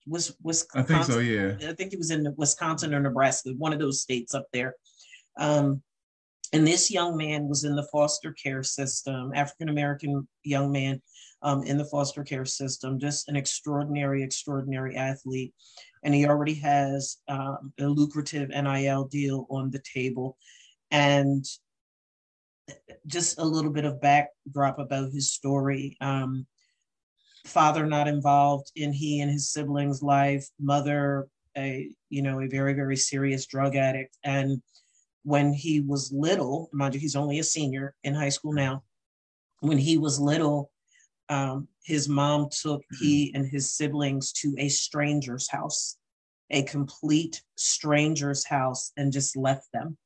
[0.07, 0.95] Was Wisconsin?
[0.95, 1.19] I think so.
[1.19, 1.69] Yeah.
[1.69, 4.75] I think he was in Wisconsin or Nebraska, one of those states up there.
[5.39, 5.83] Um,
[6.53, 11.03] and this young man was in the foster care system, African American young man
[11.43, 15.53] um, in the foster care system, just an extraordinary, extraordinary athlete.
[16.05, 20.39] And he already has um, a lucrative NIL deal on the table.
[20.91, 21.45] And
[23.07, 25.97] just a little bit of backdrop about his story.
[26.01, 26.47] Um,
[27.47, 32.75] father not involved in he and his siblings' life, mother, a you know, a very,
[32.75, 34.17] very serious drug addict.
[34.25, 34.61] And
[35.23, 38.83] when he was little, mind you, he's only a senior in high school now.
[39.61, 40.71] When he was little,
[41.29, 43.05] um, his mom took mm-hmm.
[43.05, 45.97] he and his siblings to a stranger's house,
[46.51, 49.97] a complete stranger's house, and just left them.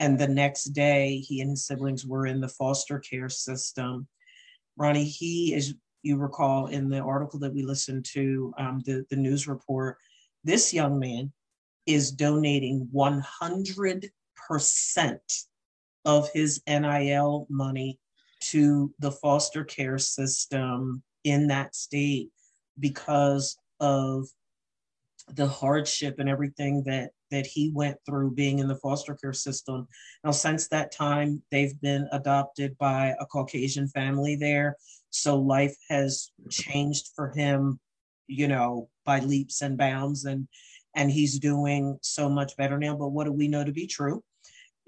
[0.00, 4.06] And the next day, he and his siblings were in the foster care system.
[4.76, 5.74] Ronnie, he, as
[6.08, 9.98] you recall in the article that we listened to, um, the, the news report,
[10.42, 11.32] this young man
[11.86, 14.10] is donating 100
[14.48, 15.44] percent
[16.04, 17.98] of his NIL money
[18.40, 22.30] to the foster care system in that state
[22.78, 24.26] because of
[25.34, 29.86] the hardship and everything that that he went through being in the foster care system.
[30.24, 34.76] Now, since that time, they've been adopted by a Caucasian family there.
[35.10, 37.80] So life has changed for him,
[38.26, 40.48] you know, by leaps and bounds, and
[40.94, 42.96] and he's doing so much better now.
[42.96, 44.22] But what do we know to be true?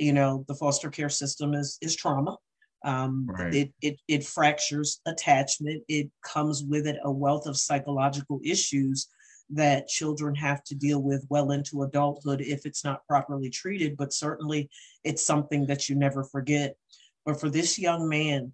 [0.01, 2.37] you know the foster care system is is trauma
[2.83, 3.55] um, right.
[3.55, 9.09] it, it it fractures attachment it comes with it a wealth of psychological issues
[9.51, 14.13] that children have to deal with well into adulthood if it's not properly treated but
[14.13, 14.71] certainly
[15.05, 16.75] it's something that you never forget
[17.27, 18.51] but for this young man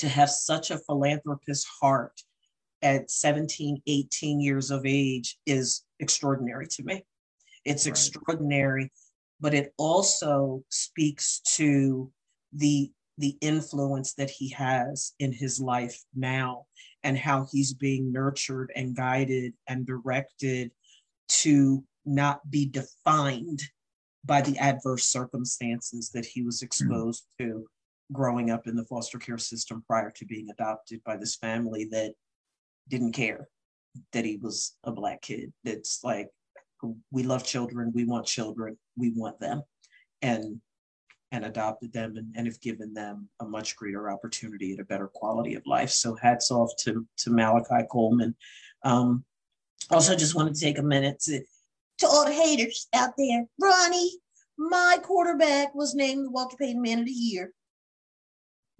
[0.00, 2.22] to have such a philanthropist heart
[2.82, 7.04] at 17 18 years of age is extraordinary to me
[7.66, 7.90] it's right.
[7.90, 8.90] extraordinary
[9.40, 12.10] but it also speaks to
[12.54, 16.64] the the influence that he has in his life now
[17.02, 20.70] and how he's being nurtured and guided and directed
[21.28, 23.62] to not be defined
[24.24, 26.64] by the adverse circumstances that he was hmm.
[26.64, 27.46] exposed mm.
[27.46, 27.66] to
[28.12, 32.12] growing up in the foster care system prior to being adopted by this family that
[32.88, 33.48] didn't care
[34.12, 35.52] that he was a black kid.
[35.64, 36.28] That's like
[37.10, 39.62] we love children, we want children, we want them,
[40.22, 40.60] and
[41.32, 45.06] and adopted them and, and have given them a much greater opportunity and a better
[45.06, 45.90] quality of life.
[45.90, 48.34] So hats off to to Malachi Coleman.
[48.82, 49.24] Um,
[49.90, 51.42] also, just wanted to take a minute to
[51.98, 53.44] to all the haters out there.
[53.60, 54.18] Ronnie,
[54.58, 57.52] my quarterback was named the Walter Payton Man of the Year.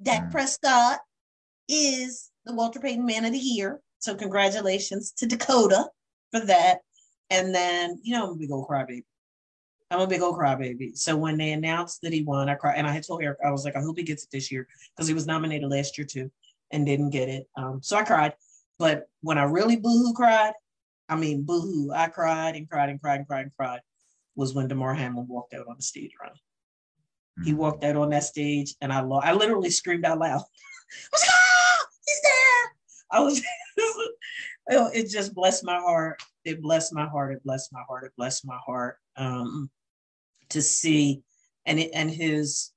[0.02, 0.30] Dak mm.
[0.30, 1.00] Prescott
[1.68, 3.80] is the Walter Payton Man of the Year.
[3.98, 5.86] So congratulations to Dakota
[6.30, 6.78] for that.
[7.28, 9.04] And then, you know, I'm a big old crybaby.
[9.90, 10.96] I'm a big old crybaby.
[10.96, 12.76] So when they announced that he won, I cried.
[12.76, 14.66] And I had told Eric, I was like, I hope he gets it this year
[14.94, 16.30] because he was nominated last year too
[16.70, 17.48] and didn't get it.
[17.56, 18.34] Um, so I cried.
[18.78, 20.52] But when I really boohoo cried,
[21.08, 23.80] I mean, boohoo, I cried and cried and cried and cried and cried
[24.36, 26.32] was when Damar Hamlin walked out on the stage run.
[27.40, 27.46] Mm-hmm.
[27.46, 30.40] He walked out on that stage and I, lo- I literally screamed out loud.
[31.12, 32.74] I was like, ah, he's there.
[33.12, 33.42] I was,
[34.94, 37.35] it just blessed my heart it blessed my heart.
[37.35, 38.05] It blessed my heart.
[38.05, 39.70] It blessed my heart um,
[40.50, 41.22] to see,
[41.66, 42.72] and it, and his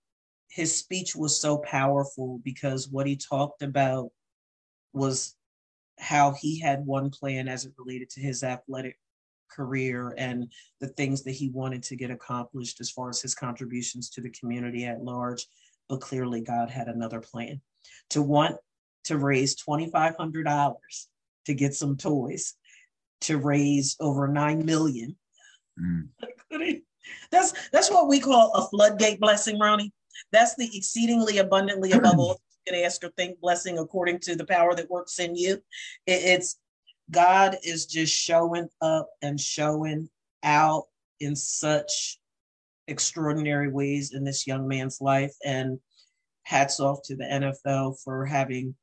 [0.50, 4.10] his speech was so powerful because what he talked about
[4.94, 5.36] was
[6.00, 8.98] how he had one plan as it related to his athletic
[9.54, 14.10] career and the things that he wanted to get accomplished as far as his contributions
[14.12, 15.46] to the community at large.
[15.90, 17.62] But clearly, God had another plan
[18.12, 18.56] to want
[19.06, 20.76] to raise $2,500
[21.46, 22.56] to get some toys
[23.22, 25.16] to raise over nine million.
[25.80, 26.10] Mm.
[27.32, 29.92] that's that's what we call a floodgate blessing, Ronnie.
[30.32, 34.46] That's the exceedingly abundantly above all you can ask or think blessing according to the
[34.46, 35.54] power that works in you.
[36.06, 36.58] It, it's
[37.12, 40.10] God is just showing up and showing
[40.44, 40.86] out
[41.20, 42.20] in such
[42.88, 45.34] extraordinary ways in this young man's life.
[45.46, 45.80] And
[46.44, 48.76] hats off to the NFL for having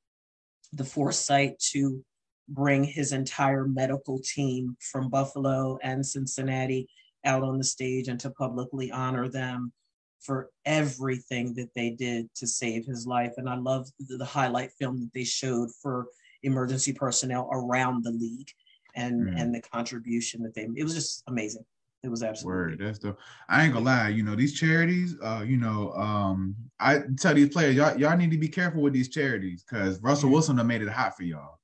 [0.72, 2.04] the foresight to
[2.48, 6.88] bring his entire medical team from Buffalo and Cincinnati
[7.24, 9.72] out on the stage and to publicly honor them
[10.20, 13.32] for everything that they did to save his life.
[13.36, 16.06] And I love the, highlight film that they showed for
[16.42, 18.50] emergency personnel around the league
[18.94, 19.40] and mm.
[19.40, 21.64] and the contribution that they it was just amazing.
[22.02, 22.78] It was absolutely word.
[22.80, 23.16] That's the
[23.48, 27.50] I ain't gonna lie, you know, these charities, uh, you know, um, I tell these
[27.50, 30.30] players, y'all, y'all need to be careful with these charities because Russell.
[30.30, 31.58] Wilson have made it hot for y'all.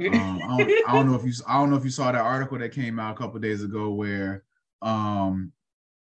[0.00, 2.20] Um, I, don't, I, don't, know if you I don't know if you saw that
[2.20, 4.44] article that came out a couple days ago where
[4.80, 5.52] um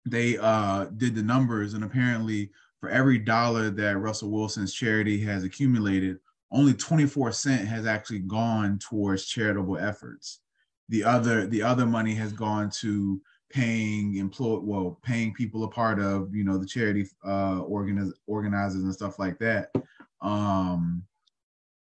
[0.07, 5.45] they uh did the numbers and apparently for every dollar that Russell Wilson's charity has
[5.45, 6.19] accumulated,
[6.53, 10.41] only 24 cent has actually gone towards charitable efforts.
[10.89, 13.21] The other the other money has gone to
[13.53, 18.83] paying employ well paying people a part of you know the charity uh organiz- organizers
[18.83, 19.71] and stuff like that
[20.23, 21.03] um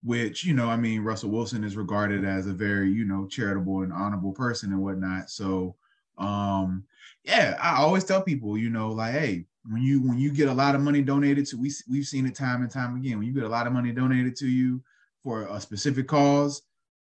[0.05, 3.81] which you know i mean russell wilson is regarded as a very you know charitable
[3.81, 5.75] and honorable person and whatnot so
[6.19, 6.85] um
[7.25, 10.53] yeah i always tell people you know like hey when you when you get a
[10.53, 13.33] lot of money donated to we, we've seen it time and time again when you
[13.33, 14.83] get a lot of money donated to you
[15.23, 16.63] for a specific cause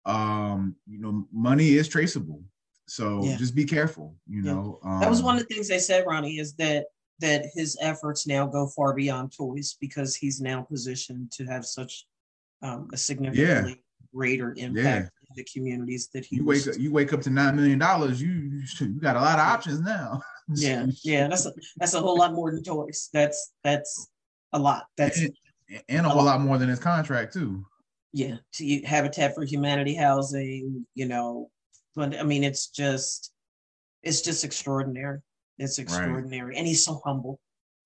[0.06, 2.42] um you know money is traceable
[2.88, 3.38] so yeah.
[3.38, 4.52] just be careful, you yeah.
[4.52, 4.80] know.
[4.84, 6.86] Um, that was one of the things they said, Ronnie, is that
[7.20, 12.06] that his efforts now go far beyond toys because he's now positioned to have such
[12.62, 13.76] um, a significantly yeah.
[14.14, 16.38] greater impact the communities that he.
[16.38, 18.22] You wake up, you wake up to nine million dollars.
[18.22, 20.22] You you got a lot of options now.
[20.56, 23.10] yeah, yeah, that's a, that's a whole lot more than toys.
[23.14, 24.10] That's that's
[24.54, 24.86] a lot.
[24.98, 25.34] That's and,
[25.90, 26.38] and a, a whole lot.
[26.38, 27.66] lot more than his contract too.
[28.14, 31.50] Yeah, to Habitat for Humanity housing, you know,
[31.96, 33.32] but I mean, it's just,
[34.04, 35.20] it's just extraordinary.
[35.58, 36.58] It's extraordinary, right.
[36.58, 37.40] and he's so humble.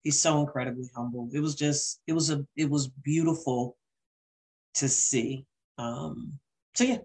[0.03, 1.29] He's so incredibly humble.
[1.33, 3.77] It was just, it was a, it was beautiful
[4.75, 5.45] to see.
[5.77, 6.33] Um,
[6.75, 6.97] so yeah,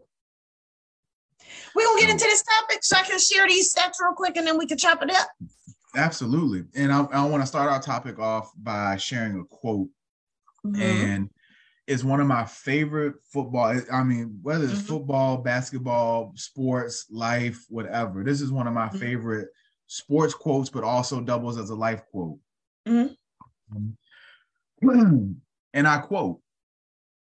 [1.74, 4.46] we're gonna get into this topic so I can share these stats real quick, and
[4.46, 5.28] then we can chop it up.
[5.96, 9.88] Absolutely, and I, I want to start our topic off by sharing a quote,
[10.66, 10.82] mm-hmm.
[10.82, 11.30] and
[11.86, 13.78] it's one of my favorite football.
[13.92, 14.86] I mean, whether it's mm-hmm.
[14.86, 18.24] football, basketball, sports, life, whatever.
[18.24, 18.98] This is one of my mm-hmm.
[18.98, 19.48] favorite
[19.86, 22.38] sports quotes, but also doubles as a life quote.
[22.88, 23.14] Mm-hmm.
[25.74, 26.38] And I quote,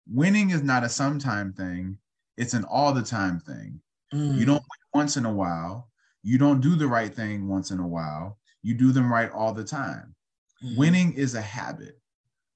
[0.09, 1.97] winning is not a sometime thing,
[2.37, 3.81] it's an all the time thing.
[4.11, 4.69] You don't mm.
[4.93, 5.89] win once in a while.
[6.23, 8.37] You don't do the right thing once in a while.
[8.61, 10.15] You do them right all the time.
[10.63, 10.77] Mm-hmm.
[10.77, 11.99] Winning is a habit.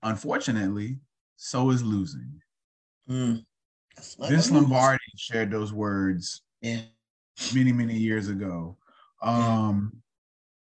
[0.03, 0.99] Unfortunately,
[1.35, 2.41] so is losing.
[3.09, 3.45] Mm.
[4.19, 6.81] Vince Lombardi shared those words yeah.
[7.53, 8.77] many, many years ago.
[9.21, 10.01] Um,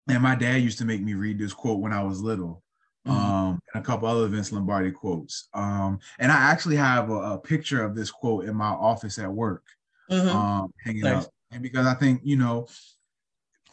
[0.08, 0.16] yeah.
[0.16, 2.62] And my dad used to make me read this quote when I was little.
[3.08, 3.18] Mm-hmm.
[3.18, 5.50] Um, and a couple other Vince Lombardi quotes.
[5.54, 9.30] Um, and I actually have a, a, picture of this quote in my office at
[9.30, 9.66] work,
[10.14, 10.36] mm-hmm.
[10.36, 11.26] um, hanging nice.
[11.26, 11.32] up.
[11.52, 12.68] And because I think, you know,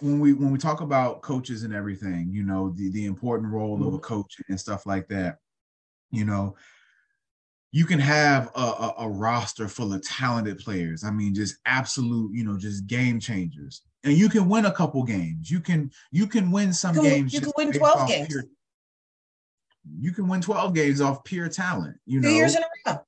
[0.01, 3.79] when we when we talk about coaches and everything, you know, the the important role
[3.79, 3.89] mm-hmm.
[3.89, 5.39] of a coach and stuff like that,
[6.11, 6.57] you know,
[7.73, 11.05] you can have a, a, a, roster full of talented players.
[11.05, 13.83] I mean, just absolute, you know, just game changers.
[14.03, 15.51] And you can win a couple games.
[15.51, 17.35] You can you can win some you can, games.
[17.35, 18.29] You can win 12 games.
[18.29, 18.45] Pure,
[19.99, 22.35] you can win 12 games off pure talent, you Two know.
[22.35, 23.05] years in a row.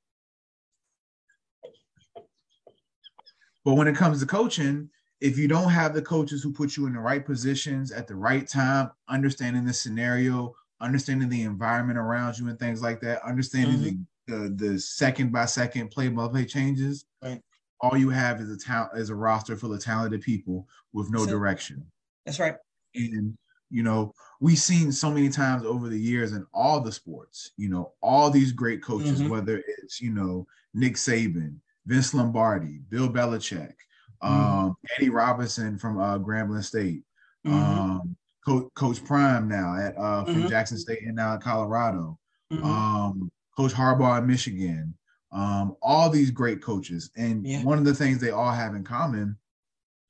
[3.64, 6.86] But when it comes to coaching, if you don't have the coaches who put you
[6.86, 12.38] in the right positions at the right time, understanding the scenario, understanding the environment around
[12.38, 13.86] you and things like that, understanding mm-hmm.
[13.88, 17.40] the the the second by second play by play changes, right.
[17.80, 21.24] all you have is a talent is a roster full of talented people with no
[21.24, 21.84] direction.
[22.26, 22.56] That's right.
[22.94, 23.36] And
[23.70, 27.70] you know, we've seen so many times over the years in all the sports, you
[27.70, 29.30] know, all these great coaches, mm-hmm.
[29.30, 33.74] whether it's, you know, Nick Saban, Vince Lombardi, Bill Belichick,
[34.22, 34.32] mm-hmm.
[34.32, 37.02] um, Eddie Robinson from uh, Grambling State,
[37.46, 37.54] mm-hmm.
[37.54, 40.48] um, Co- Coach Prime now at uh, from mm-hmm.
[40.48, 42.18] Jackson State and now Colorado,
[42.52, 42.64] mm-hmm.
[42.64, 44.94] um, Coach Harbaugh in Michigan,
[45.32, 47.10] um, all these great coaches.
[47.16, 47.62] And yeah.
[47.62, 49.36] one of the things they all have in common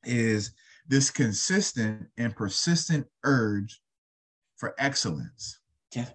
[0.05, 0.53] is
[0.89, 3.81] this consistent and persistent urge
[4.57, 5.61] for excellence.
[5.95, 6.09] Yeah.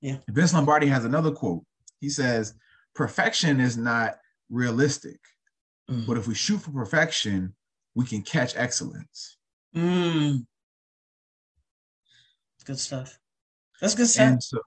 [0.00, 0.16] Yeah.
[0.28, 1.64] Vince Lombardi has another quote.
[2.00, 2.54] He says,
[2.94, 4.16] Perfection is not
[4.50, 5.18] realistic,
[5.90, 6.06] mm.
[6.06, 7.54] but if we shoot for perfection,
[7.94, 9.36] we can catch excellence.
[9.74, 10.44] Mm.
[12.64, 13.18] Good stuff.
[13.80, 14.28] That's good stuff.
[14.28, 14.58] And, so,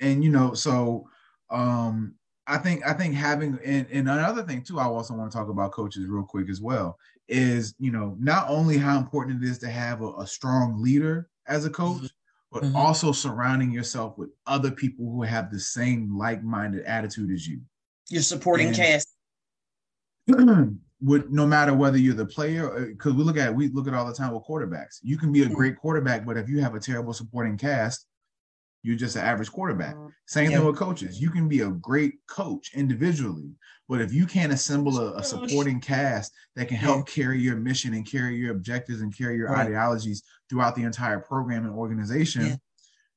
[0.00, 1.08] and you know, so
[1.50, 2.14] um,
[2.46, 5.48] I think I think having and, and another thing too, I also want to talk
[5.48, 9.58] about coaches real quick as well, is you know, not only how important it is
[9.58, 12.06] to have a, a strong leader as a coach, mm-hmm.
[12.52, 12.76] but mm-hmm.
[12.76, 17.60] also surrounding yourself with other people who have the same like-minded attitude as you.
[18.08, 19.08] Your supporting and, cast.
[21.02, 23.94] would no matter whether you're the player uh, because we look at we look at
[23.94, 25.54] all the time with quarterbacks you can be a mm.
[25.54, 28.06] great quarterback but if you have a terrible supporting cast
[28.82, 30.10] you're just an average quarterback mm.
[30.26, 30.58] same yeah.
[30.58, 33.50] thing with coaches you can be a great coach individually
[33.88, 37.14] but if you can't assemble a, a supporting cast that can help yeah.
[37.14, 39.66] carry your mission and carry your objectives and carry your right.
[39.66, 42.56] ideologies throughout the entire program and organization yeah.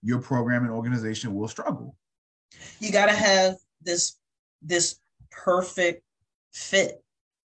[0.01, 1.97] your program and organization will struggle
[2.79, 4.17] you got to have this
[4.61, 4.99] this
[5.31, 6.03] perfect
[6.53, 7.02] fit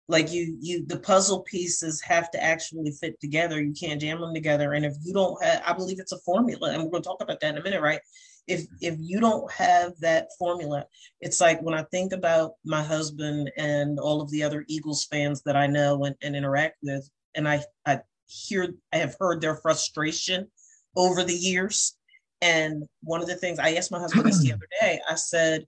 [0.09, 3.61] like you you the puzzle pieces have to actually fit together.
[3.61, 4.73] You can't jam them together.
[4.73, 7.21] And if you don't have i believe it's a formula and we're going to talk
[7.21, 8.01] about that in a minute right?
[8.47, 8.75] If mm-hmm.
[8.81, 10.85] if you don't have that formula
[11.21, 15.43] it's like when i think about my husband and all of the other eagles fans
[15.43, 19.55] that i know and, and interact with and i i hear i have heard their
[19.55, 20.47] frustration
[20.95, 21.95] over the years.
[22.41, 25.65] And one of the things i asked my husband this the other day i said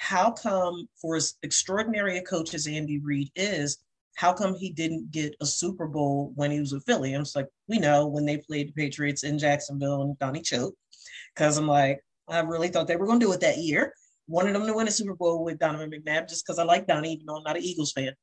[0.00, 3.76] how come for as extraordinary a coach as Andy Reid is,
[4.16, 7.12] how come he didn't get a Super Bowl when he was with Philly?
[7.12, 10.78] I'm just like, we know when they played the Patriots in Jacksonville and Donnie choked.
[11.36, 13.92] Cause I'm like, I really thought they were gonna do it that year.
[14.26, 17.12] Wanted them to win a Super Bowl with Donovan McNabb just because I like Donnie,
[17.12, 18.14] even though I'm not an Eagles fan.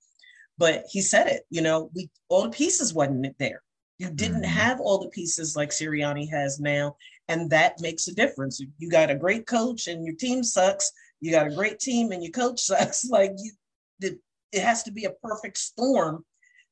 [0.57, 3.61] But he said it, you know, we all the pieces wasn't there.
[3.99, 4.51] You didn't mm-hmm.
[4.51, 6.95] have all the pieces like Sirianni has now,
[7.27, 8.59] and that makes a difference.
[8.79, 12.23] You got a great coach and your team sucks, you got a great team and
[12.23, 13.05] your coach sucks.
[13.09, 13.51] Like you,
[14.01, 14.19] it,
[14.51, 16.23] it has to be a perfect storm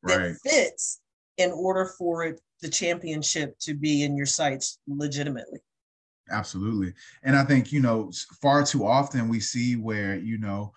[0.03, 0.35] that right.
[0.43, 1.01] fits
[1.37, 5.59] in order for it, the championship to be in your sights legitimately.
[6.31, 6.93] Absolutely.
[7.23, 10.73] And I think, you know, far too often we see where, you know,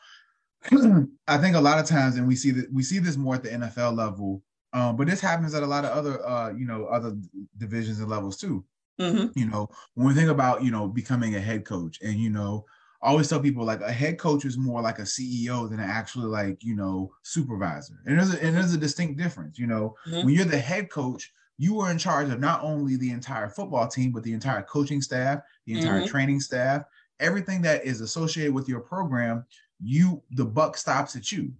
[1.29, 3.43] I think a lot of times, and we see that we see this more at
[3.43, 4.43] the NFL level,
[4.73, 7.16] um, but this happens at a lot of other, uh, you know, other
[7.57, 8.64] divisions and levels too.
[9.01, 9.39] Mm-hmm.
[9.39, 12.66] You know, when we think about, you know, becoming a head coach and, you know,
[13.03, 16.26] I always tell people like a head coach is more like a CEO than actually
[16.26, 19.59] like you know supervisor, and there's a, and there's a distinct difference.
[19.59, 20.26] You know, mm-hmm.
[20.26, 23.86] when you're the head coach, you are in charge of not only the entire football
[23.86, 26.09] team but the entire coaching staff, the entire mm-hmm.
[26.09, 26.82] training staff,
[27.20, 29.44] everything that is associated with your program.
[29.80, 31.53] You the buck stops at you.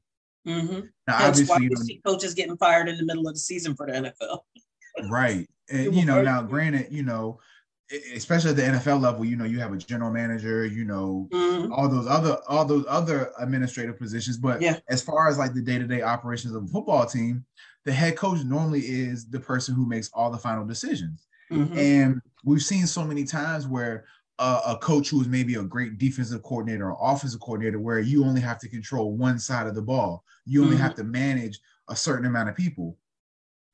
[0.45, 0.81] Mm-hmm.
[1.07, 3.41] Now, That's obviously, why you know, see coaches getting fired in the middle of the
[3.41, 4.41] season for the NFL.
[5.09, 7.39] right, and you know now, granted, you know
[8.15, 11.73] especially at the NFL level, you know, you have a general manager, you know, mm-hmm.
[11.73, 14.37] all those other all those other administrative positions.
[14.37, 14.79] But yeah.
[14.89, 17.45] as far as like the day to day operations of a football team,
[17.85, 21.27] the head coach normally is the person who makes all the final decisions.
[21.51, 21.79] Mm-hmm.
[21.79, 24.05] And we've seen so many times where
[24.39, 28.25] uh, a coach who is maybe a great defensive coordinator or offensive coordinator, where you
[28.25, 30.85] only have to control one side of the ball, you only mm-hmm.
[30.85, 31.59] have to manage
[31.89, 32.97] a certain amount of people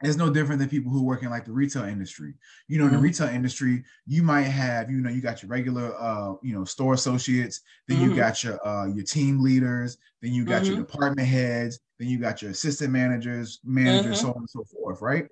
[0.07, 2.35] it's no different than people who work in like the retail industry.
[2.69, 3.05] You know, in the mm-hmm.
[3.05, 6.95] retail industry, you might have, you know, you got your regular uh, you know, store
[6.95, 8.11] associates, then mm-hmm.
[8.11, 10.73] you got your uh your team leaders, then you got mm-hmm.
[10.73, 14.27] your department heads, then you got your assistant managers, managers, mm-hmm.
[14.27, 15.27] so on and so forth, right?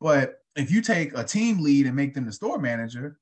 [0.00, 3.18] But if you take a team lead and make them the store manager,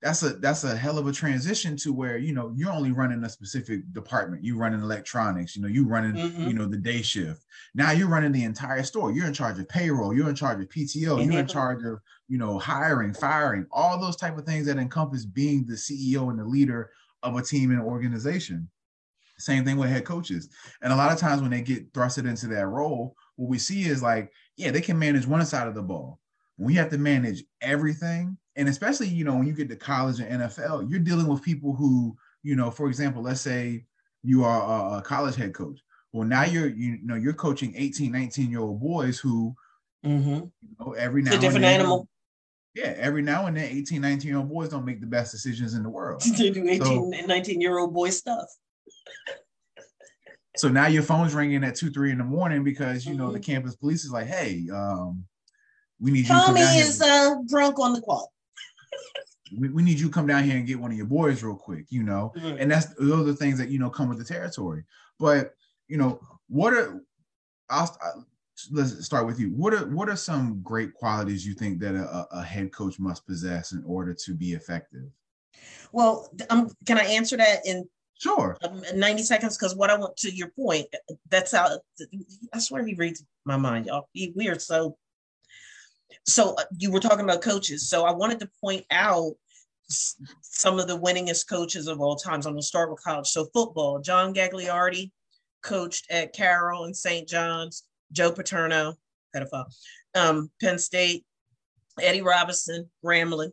[0.00, 3.24] that's a that's a hell of a transition to where you know you're only running
[3.24, 4.44] a specific department.
[4.44, 6.46] You running electronics you know you running mm-hmm.
[6.46, 7.44] you know the day shift.
[7.74, 9.10] Now you're running the entire store.
[9.10, 10.14] You're in charge of payroll.
[10.14, 14.16] You're in charge of pto you're in charge of you know hiring firing all those
[14.16, 16.90] type of things that encompass being the ceo and the leader
[17.24, 18.68] of a team and organization.
[19.38, 20.48] Same thing with head coaches.
[20.82, 23.82] And a lot of times when they get thrusted into that role what we see
[23.82, 26.20] is like yeah they can manage one side of the ball.
[26.56, 30.42] We have to manage everything and especially you know when you get to college and
[30.42, 33.84] NFL, you're dealing with people who you know, for example, let's say
[34.22, 35.80] you are a, college head coach.
[36.12, 39.54] Well, now you're you know you're coaching 18, 19 year old boys who
[40.04, 40.28] mm-hmm.
[40.30, 42.08] you know every now it's a different then, animal.
[42.74, 45.74] Yeah, every now and then 18, 19 year old boys don't make the best decisions
[45.74, 46.22] in the world.
[46.36, 48.48] they do 18 so, and 19 year old boy stuff.
[50.56, 53.34] so now your phone's ringing at two, three in the morning because you know mm-hmm.
[53.34, 55.24] the campus police is like, hey, um,
[56.00, 56.66] we need Tommy you.
[56.66, 58.26] Tommy is uh, drunk on the quad
[59.56, 61.56] we, we need you to come down here and get one of your boys real
[61.56, 62.32] quick, you know.
[62.36, 62.56] Mm-hmm.
[62.60, 64.84] And that's those are the things that you know come with the territory.
[65.18, 65.54] But
[65.88, 67.00] you know, what are
[67.70, 68.26] I'll, I'll
[68.70, 69.50] let's start with you.
[69.50, 73.26] What are what are some great qualities you think that a, a head coach must
[73.26, 75.10] possess in order to be effective?
[75.92, 77.88] Well, um, can I answer that in
[78.18, 79.56] sure um, 90 seconds?
[79.56, 80.86] Because what I want to your point,
[81.30, 81.78] that's how
[82.52, 84.08] I swear he reads my mind, y'all.
[84.14, 84.96] we are so
[86.26, 87.88] so uh, you were talking about coaches.
[87.88, 89.32] So I wanted to point out
[89.88, 92.46] some of the winningest coaches of all times.
[92.46, 93.28] I'm going to start with college.
[93.28, 95.10] So football, John Gagliardi
[95.62, 97.28] coached at Carroll and St.
[97.28, 97.84] John's.
[98.10, 98.94] Joe Paterno,
[99.36, 99.66] pedophile,
[100.14, 101.24] um, Penn State.
[102.00, 103.52] Eddie Robinson, Grambling.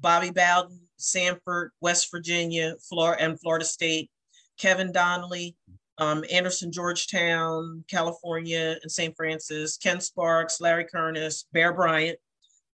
[0.00, 4.10] Bobby Bowden, Samford, West Virginia, Florida, and Florida State.
[4.58, 5.56] Kevin Donley,
[5.98, 9.14] um, Anderson, Georgetown, California, and St.
[9.16, 12.18] Francis, Ken Sparks, Larry Kehres, Bear Bryant,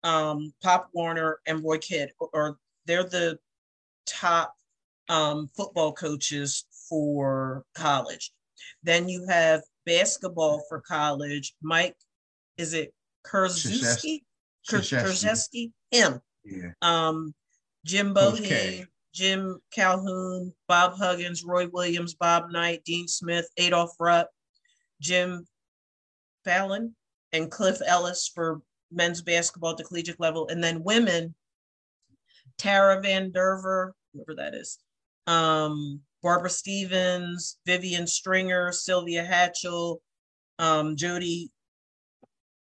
[0.03, 3.37] um, Pop Warner, and Roy Kidd, or they're the
[4.07, 4.53] top
[5.09, 8.31] um, football coaches for college.
[8.83, 11.53] Then you have basketball for college.
[11.61, 11.95] Mike,
[12.57, 12.93] is it
[13.25, 14.21] Krzyzewski?
[14.69, 15.71] Krzyzewski?
[15.91, 16.21] Him.
[16.43, 16.71] Yeah.
[16.81, 17.33] Um,
[17.85, 24.29] Jim Boeheim, Jim Calhoun, Bob Huggins, Roy Williams, Bob Knight, Dean Smith, Adolph Rupp,
[25.01, 25.45] Jim
[26.45, 26.95] Phelan,
[27.33, 30.47] and Cliff Ellis for men's basketball at the collegiate level.
[30.47, 31.35] And then women,
[32.57, 34.79] Tara VanDerveer, whoever that is,
[35.27, 39.97] um, Barbara Stevens, Vivian Stringer, Sylvia Hatchell,
[40.59, 41.51] um, Jody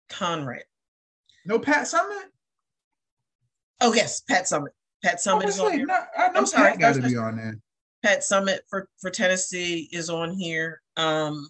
[0.10, 0.64] Conradt.
[1.46, 2.30] No Pat Summitt?
[3.82, 4.74] Oh, yes, Pat Summitt.
[5.04, 5.86] Pat Summitt is on here.
[5.86, 7.60] No, I know I'm sorry, got to be on there.
[8.04, 10.82] Pat Summitt for, for Tennessee is on here.
[10.98, 11.50] Um,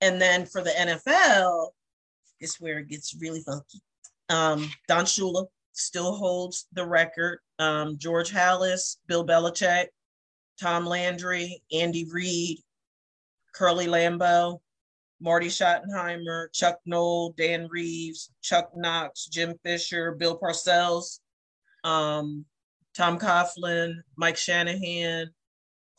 [0.00, 1.68] and then for the NFL,
[2.40, 3.80] is where it gets really funky.
[4.28, 7.40] Um, Don Shula still holds the record.
[7.58, 9.86] Um, George Halas, Bill Belichick,
[10.60, 12.58] Tom Landry, Andy Reid,
[13.54, 14.60] Curly Lambeau,
[15.20, 21.20] Marty Schottenheimer, Chuck Noll, Dan Reeves, Chuck Knox, Jim Fisher, Bill Parcells,
[21.84, 22.44] um,
[22.96, 25.30] Tom Coughlin, Mike Shanahan,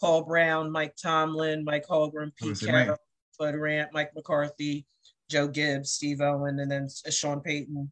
[0.01, 2.59] Paul Brown, Mike Tomlin, Mike Holmgren, Pete?
[2.59, 2.97] Carroll,
[3.37, 4.85] Bud Grant, Mike McCarthy,
[5.29, 7.91] Joe Gibbs, Steve Owen, and then Sean Payton,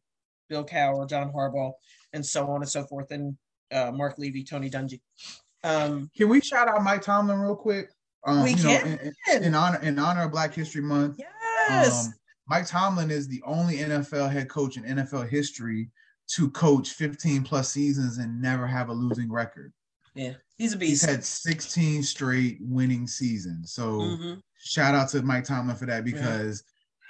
[0.50, 1.74] Bill Cowher, John Harbaugh,
[2.14, 3.38] and so on and so forth, and
[3.72, 5.02] uh, Marv Levy, Tony Dungy.
[5.64, 7.90] Um, Can we shout out Mike Tomlin real quick?
[8.26, 8.88] Um, We you know, can.
[9.00, 11.20] in, in- in honor in honor of Black History Month.
[11.70, 12.08] yes.
[12.08, 12.14] Um,
[12.50, 15.90] Mike Tomlin is the only NFL head coach in NFL history
[16.28, 19.74] to coach 15 plus seasons and never have a losing record.
[20.16, 21.04] yeah, he's a beast.
[21.06, 23.72] He's had 16 straight winning seasons.
[23.72, 24.42] So Mhm.
[24.58, 26.64] shout out to Mike Tomlin for that because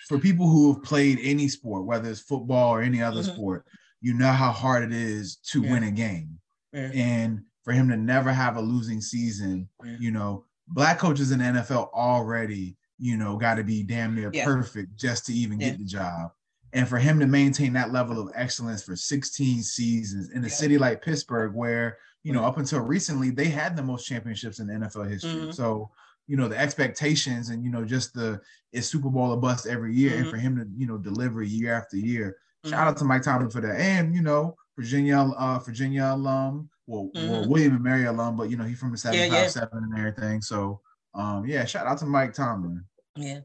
[0.09, 3.33] for people who have played any sport, whether it's football or any other Mhm.
[3.33, 3.65] sport,
[4.01, 5.71] you know how hard it is to Yeah.
[5.71, 6.37] win a game.
[6.73, 6.91] Yeah.
[6.93, 9.97] And for him to never have a losing season, Yeah.
[9.99, 14.31] you know, black coaches in the NFL already, you know, got to be damn near
[14.33, 14.43] Yeah.
[14.43, 15.69] perfect just to even Yeah.
[15.69, 16.31] get the job.
[16.77, 20.53] And for him to maintain that level of excellence for 16 seasons in a Yeah.
[20.53, 24.69] city like Pittsburgh, where, you know, up until recently, they had the most championships in
[24.69, 25.47] NFL history.
[25.47, 25.55] Mhm.
[25.55, 25.89] So,
[26.27, 28.39] you know, the expectations and, you know, just the
[28.73, 30.17] it's Super Bowl or bust every year.
[30.17, 30.29] And Mhm.
[30.29, 32.37] for him to, you know, deliver year after year.
[32.63, 32.69] Mhm.
[32.69, 33.79] Shout out to Mike Tomlin for that.
[33.79, 37.47] And, you know, Virginia, uh, Virginia alum, well, well, Mhm.
[37.47, 39.47] William and Mary alum, but you know, he's from the Yeah, yeah.
[39.47, 40.41] 757 and everything.
[40.43, 40.81] So
[41.15, 42.85] um, yeah, shout out to Mike Tomlin.
[43.15, 43.39] Yeah.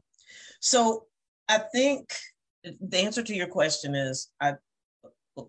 [0.59, 1.07] So
[1.49, 2.13] I think
[2.63, 4.53] the answer to your question is I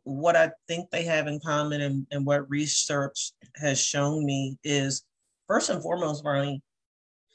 [0.04, 5.04] what I think they have in common and, and what research has shown me is
[5.46, 6.62] first and foremost, Marlene,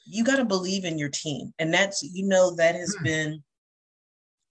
[0.04, 1.54] you got to believe in your team.
[1.60, 3.04] And that's, you know, that has Hmm.
[3.04, 3.44] been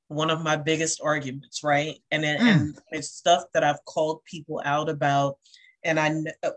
[0.07, 1.97] one of my biggest arguments, right?
[2.09, 2.47] And, it- Hmm.
[2.47, 5.37] and it's stuff that I've called people out about.
[5.83, 6.07] And I,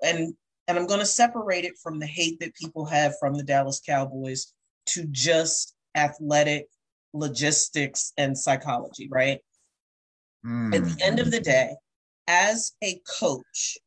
[0.03, 0.35] and,
[0.68, 3.81] and I'm going to separate it from the hate that people have from the Dallas
[3.85, 4.55] Cowboys
[4.87, 6.68] to just athletic
[7.13, 9.41] logistics and psychology, right?
[10.73, 11.77] At the end of the day,
[12.27, 13.79] as a coach,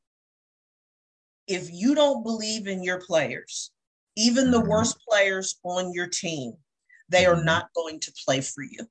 [1.47, 3.71] if you don't believe in your players,
[4.15, 4.67] even the Mhm.
[4.67, 6.53] worst players on your team,
[7.09, 7.45] they are Mhm.
[7.45, 8.87] not going to play for you.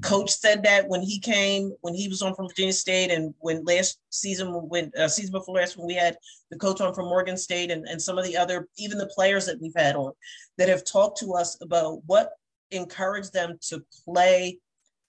[0.00, 3.64] Coach said that when he came, when he was on from Virginia State, and when
[3.64, 6.16] last season, when uh, season before last, when we had
[6.50, 9.44] the coach on from Morgan State, and, and some of the other, even the players
[9.46, 10.12] that we've had on,
[10.56, 12.32] that have talked to us about what
[12.72, 14.58] encouraged them to play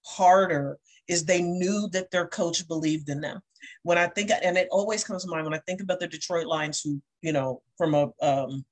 [0.06, 3.42] harder is they knew that their coach believed in them.
[3.84, 6.46] When I think, and it always comes to mind when I think about the Detroit
[6.46, 8.66] Lions, who you know, from a um,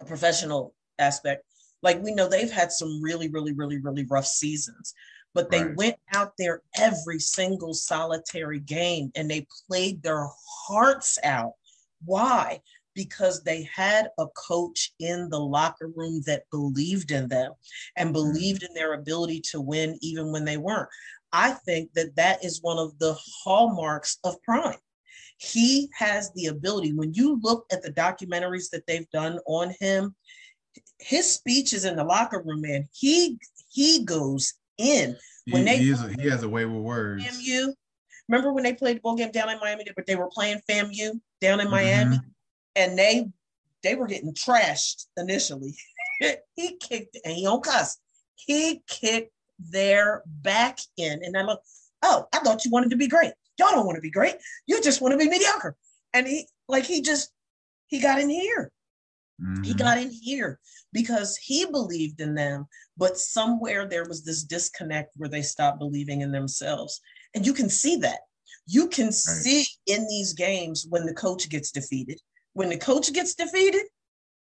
[0.00, 1.44] a professional aspect,
[1.82, 4.94] like we know they've had some really, really, really, really rough seasons,
[5.34, 5.76] but they Right.
[5.76, 10.28] went out there every single solitary game and they played their
[10.66, 11.52] hearts out.
[12.04, 12.60] Why?
[12.94, 17.52] Because they had a coach in the locker room that believed in them
[17.96, 20.88] and believed in their ability to win even when they weren't.
[21.32, 24.76] I think that that is one of the hallmarks of Prime.
[25.38, 30.14] He has the ability, when you look at the documentaries that they've done on him,
[30.98, 33.38] his speeches in the locker room, man, he
[33.70, 35.16] he goes in.
[35.46, 37.24] He, when they- he, a- he has a way with words.
[37.24, 37.72] FAMU.
[38.28, 41.18] Remember when they played the bowl game down in Miami, but they were playing FAMU
[41.40, 42.14] down in Mm-hmm.
[42.76, 43.28] And they
[43.82, 45.74] they were getting trashed initially.
[46.54, 47.98] he kicked and he don't cuss.
[48.36, 51.60] He kicked their back in, and I look,
[52.02, 53.32] oh, I thought you wanted to be great.
[53.58, 54.36] Y'all don't want to be great.
[54.66, 55.76] You just want to be mediocre.
[56.14, 57.30] And he like he just
[57.86, 58.70] he got in here.
[59.42, 59.62] Mm-hmm.
[59.62, 60.58] He got in here
[60.92, 62.66] because he believed in them,
[62.96, 67.00] but somewhere there was this disconnect where they stopped believing in themselves.
[67.34, 68.20] And you can see that.
[68.66, 69.14] You can right.
[69.14, 72.20] see in these games when the coach gets defeated.
[72.54, 73.86] When the coach gets defeated,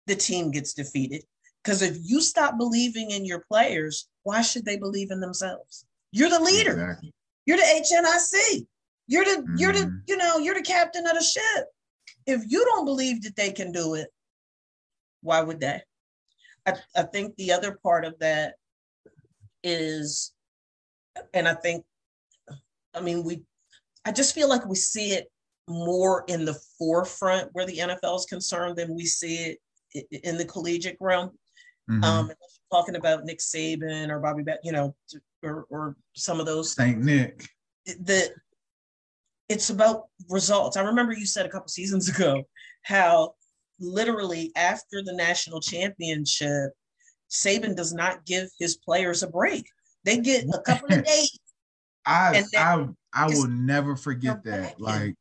[0.06, 1.24] the team gets defeated.
[1.62, 5.86] Because if you stop believing in your players, why should they believe in themselves?
[6.12, 6.72] You're the leader.
[6.72, 7.14] Exactly.
[7.46, 8.66] You're the HNIC.
[9.06, 9.56] You're the mm-hmm.
[9.56, 11.66] you're the you know you're the captain of the ship.
[12.26, 14.08] If you don't believe that they can do it,
[15.20, 15.82] why would they?
[16.66, 18.54] I, I think the other part of that
[19.62, 20.32] is,
[21.32, 21.84] and I think,
[22.94, 23.42] I mean, we,
[24.04, 25.30] I just feel like we see it
[25.68, 29.56] more in the forefront where the NFL is concerned than we see
[29.94, 31.30] it in the collegiate realm.
[31.90, 32.04] Mm-hmm.
[32.04, 32.32] Um,
[32.72, 34.94] talking about Nick Saban or Bobby, you know,
[35.42, 36.74] or, or some of those.
[36.74, 37.46] Saint Nick.
[38.00, 38.30] That
[39.48, 40.76] it's about results.
[40.76, 42.42] I remember you said a couple seasons ago
[42.82, 43.34] how
[43.78, 46.72] literally after the national championship,
[47.30, 49.66] Saban does not give his players a break.
[50.04, 51.38] They get a couple of days.
[52.06, 54.80] I I I will never forget that.
[54.80, 55.14] Like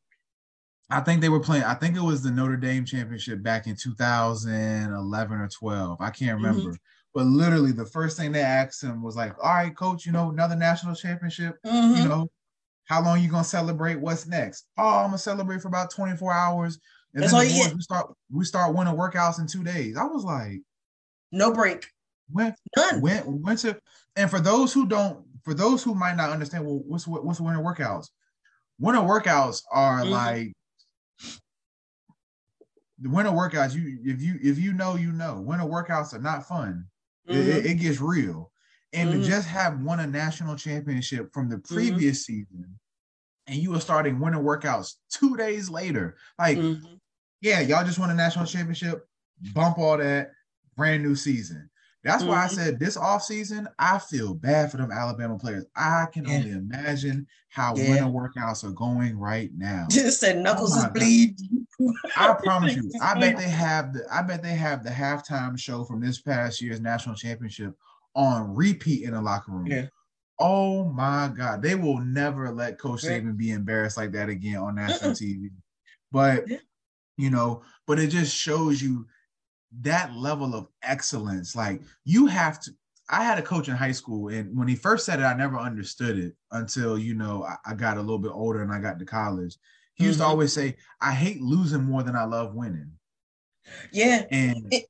[0.90, 1.64] I think they were playing.
[1.64, 6.00] I think it was the Notre Dame championship back in 2011 or 12.
[6.00, 6.44] I can't mm-hmm.
[6.44, 6.70] remember.
[6.70, 6.76] Mm-hmm.
[7.14, 10.30] But literally, the first thing they asked him was like, "All right, coach, you know
[10.30, 11.56] another national championship.
[11.64, 12.02] Mm-hmm.
[12.02, 12.28] You know,
[12.86, 14.00] how long you gonna celebrate?
[14.00, 14.66] What's next?
[14.76, 16.78] Oh, I'm gonna celebrate for about 24 hours.
[17.14, 19.96] And That's then the boys, we start we start winning workouts in two days.
[19.96, 20.60] I was like,
[21.32, 21.86] no break.
[22.30, 23.00] When None.
[23.00, 23.78] When went to
[24.16, 27.60] and for those who don't, for those who might not understand, well, what's what's winter
[27.60, 28.08] workouts?
[28.78, 30.10] Winter workouts are mm-hmm.
[30.10, 30.52] like
[32.98, 33.74] the winter workouts.
[33.74, 36.86] You if you if you know you know winter workouts are not fun.
[37.28, 37.50] Mm-hmm.
[37.50, 38.52] It, it, gets real,
[38.92, 39.22] and mm-hmm.
[39.22, 41.74] to just have won a national championship from the mm-hmm.
[41.74, 42.78] previous season,
[43.46, 46.94] and you were starting winter workouts two days later, like mm-hmm
[47.44, 49.06] yeah, y'all just won a national championship,
[49.52, 50.30] bump all that,
[50.76, 51.68] brand new season.
[52.02, 52.32] That's mm-hmm.
[52.32, 52.54] why I mm-hmm.
[52.54, 55.66] said this offseason, I feel bad for them Alabama players.
[55.76, 56.36] I can yeah.
[56.36, 57.90] only imagine how yeah.
[57.90, 59.86] winter workouts are going right now.
[59.90, 61.63] Just said knuckles oh is bleeding.
[62.16, 65.84] I promise you, I bet they have the I bet they have the halftime show
[65.84, 67.74] from this past year's national championship
[68.14, 69.66] on repeat in the locker room.
[69.66, 69.86] Yeah.
[70.38, 71.62] Oh my God.
[71.62, 75.50] They will never let Coach Saban be embarrassed like that again on national TV.
[76.12, 76.44] But
[77.16, 79.06] you know, but it just shows you
[79.80, 81.56] that level of excellence.
[81.56, 82.72] Like you have to.
[83.10, 85.58] I had a coach in high school, and when he first said it, I never
[85.58, 88.98] understood it until you know I, I got a little bit older and I got
[88.98, 89.56] to college.
[89.94, 90.08] He mm-hmm.
[90.08, 90.30] used to mm-hmm.
[90.30, 92.92] always say, "I hate losing more than I love winning."
[93.92, 94.84] Yeah, and it,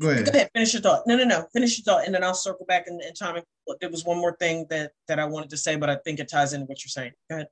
[0.00, 0.26] go ahead.
[0.26, 1.06] Go ahead, finish your thought.
[1.06, 3.42] No, no, no, finish your thought, and then I'll circle back and, and time.
[3.80, 6.28] There was one more thing that that I wanted to say, but I think it
[6.28, 7.12] ties into what you're saying.
[7.30, 7.48] Go ahead.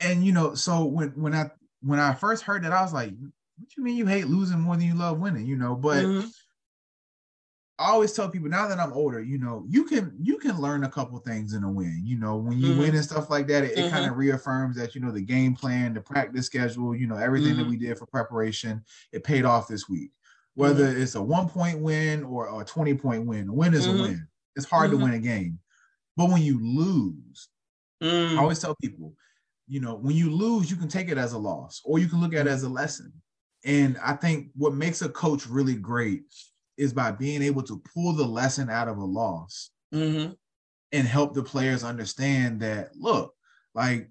[0.00, 1.50] And you know, so when when I
[1.82, 4.60] when I first heard that, I was like, "What do you mean you hate losing
[4.60, 6.28] more than you love winning?" You know, but mm-hmm.
[7.78, 10.82] I always tell people now that I'm older, you know, you can you can learn
[10.82, 12.02] a couple things in a win.
[12.04, 12.80] You know, when you mm-hmm.
[12.80, 13.86] win and stuff like that, it, mm-hmm.
[13.86, 17.16] it kind of reaffirms that you know the game plan, the practice schedule, you know,
[17.16, 17.70] everything that mm-hmm.
[17.70, 20.10] we did for preparation, it paid off this week.
[20.54, 21.02] Whether mm-hmm.
[21.02, 24.02] it's a one point win or a 20 point win, a win is a mm-hmm.
[24.02, 24.28] win.
[24.56, 25.60] It's hard to win a game.
[26.16, 27.48] But when you lose,
[28.02, 28.38] I mm.
[28.38, 29.14] always tell people,
[29.68, 32.20] you know, when you lose, you can take it as a loss or you can
[32.20, 33.12] look at it as a lesson.
[33.64, 36.22] And I think what makes a coach really great
[36.78, 40.32] is by being able to pull the lesson out of a loss mm-hmm.
[40.92, 43.34] and help the players understand that, look,
[43.74, 44.08] like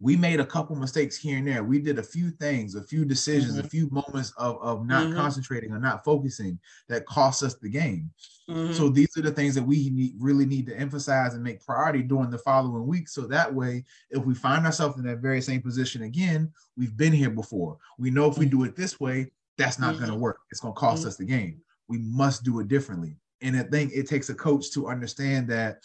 [0.00, 1.62] we made a couple mistakes here and there.
[1.62, 3.66] We did a few things, a few decisions, mm-hmm.
[3.66, 5.16] a few moments of, of not mm-hmm.
[5.16, 8.10] concentrating or not focusing that cost us the game.
[8.50, 8.72] Mm-hmm.
[8.72, 12.02] So these are the things that we need, really need to emphasize and make priority
[12.02, 13.08] during the following week.
[13.08, 17.12] So that way, if we find ourselves in that very same position again, we've been
[17.12, 17.78] here before.
[17.96, 20.20] We know if we do it this way, that's not going to mm-hmm.
[20.20, 20.40] work.
[20.50, 21.08] It's going to cost mm-hmm.
[21.08, 21.60] us the game.
[21.92, 23.16] We must do it differently.
[23.42, 25.78] And I think it takes a coach to understand that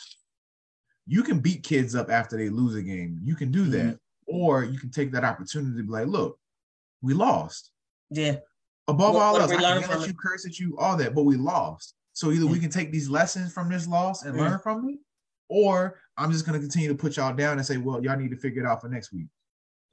[1.06, 3.20] you can beat kids up after they lose a game.
[3.22, 3.96] You can do that mm-hmm.
[4.28, 6.38] Or you can take that opportunity to be like, look,
[7.02, 7.72] we lost.
[8.10, 8.38] Yeah.
[8.88, 11.24] Above what, all what else, I can at you, curse at you, all that, but
[11.24, 11.96] we lost.
[12.14, 12.52] So either yeah.
[12.52, 14.50] we can take these lessons from this loss and yeah.
[14.50, 15.00] learn from it,
[15.50, 18.32] or I'm just going to continue to put y'all down and say, well, y'all need
[18.32, 19.28] to figure it out for next week.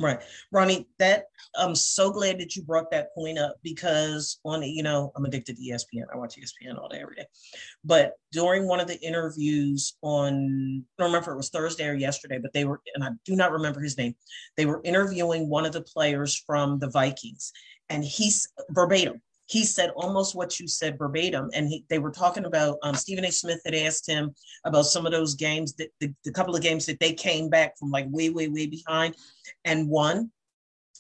[0.01, 0.19] Right.
[0.51, 1.27] Ronnie, that
[1.57, 5.57] I'm so glad that you brought that point up because on you know, I'm addicted
[5.57, 6.07] to ESPN.
[6.13, 7.27] I watch ESPN all day, every day.
[7.85, 11.95] But during one of the interviews on I don't remember if it was Thursday or
[11.95, 14.17] yesterday, but they were, and I do not remember his name,
[14.57, 17.53] they were interviewing one of the players from the Vikings,
[17.89, 21.51] and he's verbatim he said almost what you said verbatim.
[21.55, 23.33] And he, they were talking about um, Stephen A.
[23.33, 24.35] Smith had asked him
[24.65, 27.77] about some of those games, that the, the couple of games that they came back
[27.79, 29.15] from like way, way, way behind
[29.65, 30.31] and won.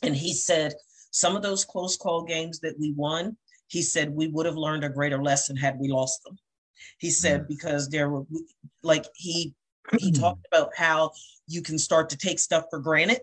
[0.03, 0.74] And he said
[1.11, 3.36] some of those close call games that we won,
[3.68, 6.36] he said we would have learned a greater lesson had we lost them.
[6.99, 7.49] He said mm.
[7.49, 8.24] because there were
[8.82, 9.55] like he
[9.99, 11.12] he talked about how
[11.47, 13.20] you can start to take stuff for granted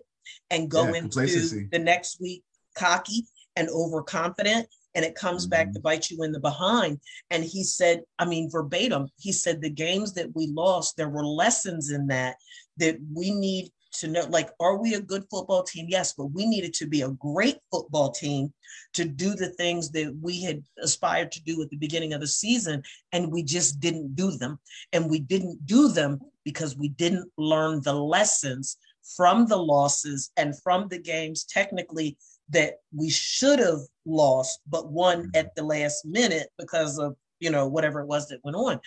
[0.50, 2.42] and go yeah, into the next week
[2.76, 5.50] cocky and overconfident and it comes mm-hmm.
[5.50, 7.00] back to bite you in the behind.
[7.30, 11.24] And he said i mean verbatim he said the games that we lost there were
[11.24, 12.36] lessons in that
[12.78, 15.86] that we need to know like are we a good football team?
[15.88, 18.52] Yes but we needed to be a great football team
[18.94, 22.26] to do the things that we had aspired to do at the beginning of the
[22.26, 22.82] season
[23.12, 24.58] and we just didn't do them.
[24.92, 28.76] And we didn't do them because we didn't learn the lessons
[29.16, 32.16] from the losses and from the games technically
[32.50, 37.66] that we should have lost but won at the last minute because of you know
[37.66, 38.80] whatever it was that went on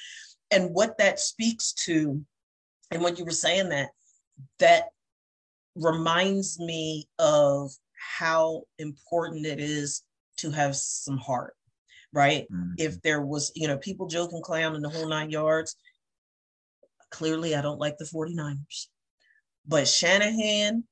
[0.52, 2.22] and what that speaks to
[2.92, 3.90] and when you were saying that
[4.60, 4.86] that
[5.76, 7.72] reminds me of
[8.18, 10.04] how important it is
[10.38, 11.56] to have some heart,
[12.14, 12.46] right?
[12.52, 12.74] Mm-hmm.
[12.78, 15.76] If there was, you know, people joking, clown, and the whole nine yards,
[17.12, 18.88] clearly I don't like the 49ers.
[19.68, 20.84] But Shanahan,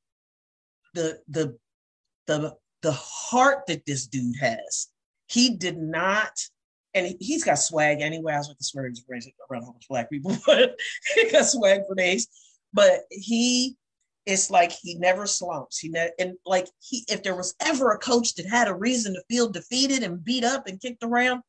[0.93, 1.57] the the
[2.27, 4.87] the the heart that this dude has,
[5.27, 6.31] he did not,
[6.93, 8.33] and he, has got swag anyway.
[8.33, 8.93] I was with the swag
[9.49, 10.77] around of black people, but
[11.15, 12.27] he got swag for days.
[12.73, 13.77] But he
[14.25, 15.79] it's like he never slumps.
[15.79, 19.13] He ne- and like he if there was ever a coach that had a reason
[19.13, 21.41] to feel defeated and beat up and kicked around,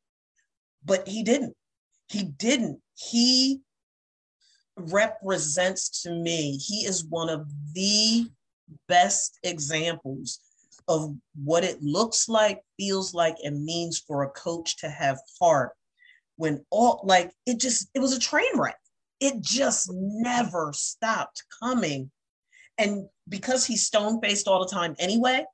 [0.85, 1.55] but he didn't.
[2.09, 2.81] He didn't.
[2.95, 3.61] He
[4.77, 8.29] represents to me, he is one of the
[8.89, 10.41] best examples
[10.89, 15.73] of what it looks like, feels like, and means for a coach to have heart
[16.37, 18.79] when all like it just it was a train wreck.
[19.21, 22.11] It just never stopped coming
[22.79, 25.45] and because he's stone faced all the time anyway,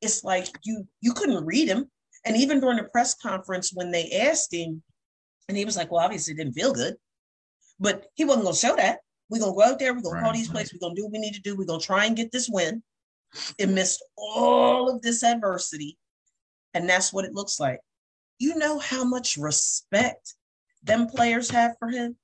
[0.00, 1.90] it's like you you couldn't read him.
[2.24, 4.82] And even during the press conference, when they asked him,
[5.48, 6.96] and he was like, "Well, obviously, it didn't feel good,"
[7.78, 9.00] but he wasn't going to show that.
[9.30, 9.94] We're going to go out there.
[9.94, 10.20] We're gonna right.
[10.20, 10.72] to call these plays.
[10.72, 11.56] We're going to do what we need to do.
[11.56, 12.82] We're going to try and get this win.
[13.58, 15.98] It missed all of this adversity,
[16.74, 17.80] and that's what it looks like.
[18.38, 20.34] You know how much respect
[20.82, 22.16] them players have for him,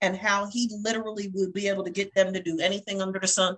[0.00, 3.28] and how he literally would be able to get them to do anything under the
[3.28, 3.56] sun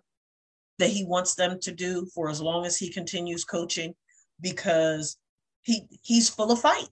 [0.79, 3.95] that he wants them to do for as long as he continues coaching
[4.41, 5.17] because
[5.63, 6.89] he he's full of fight.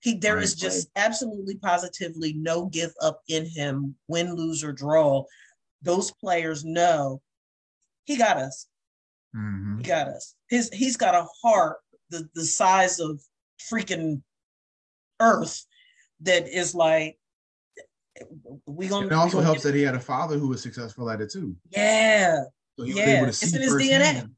[0.00, 1.04] He there right, is just right.
[1.04, 5.24] absolutely positively no give up in him, win, lose, or draw.
[5.82, 7.20] Those players know
[8.04, 8.66] he got us.
[9.36, 9.78] Mm-hmm.
[9.78, 10.34] He got us.
[10.48, 11.78] His he's got a heart
[12.10, 13.20] the, the size of
[13.72, 14.22] freaking
[15.20, 15.64] earth
[16.20, 17.18] that is like
[18.66, 19.06] we gonna.
[19.06, 21.56] It also helps that he had a father who was successful at it too.
[21.70, 22.44] Yeah,
[22.78, 24.30] so he yeah, was able to see it's in his DNA.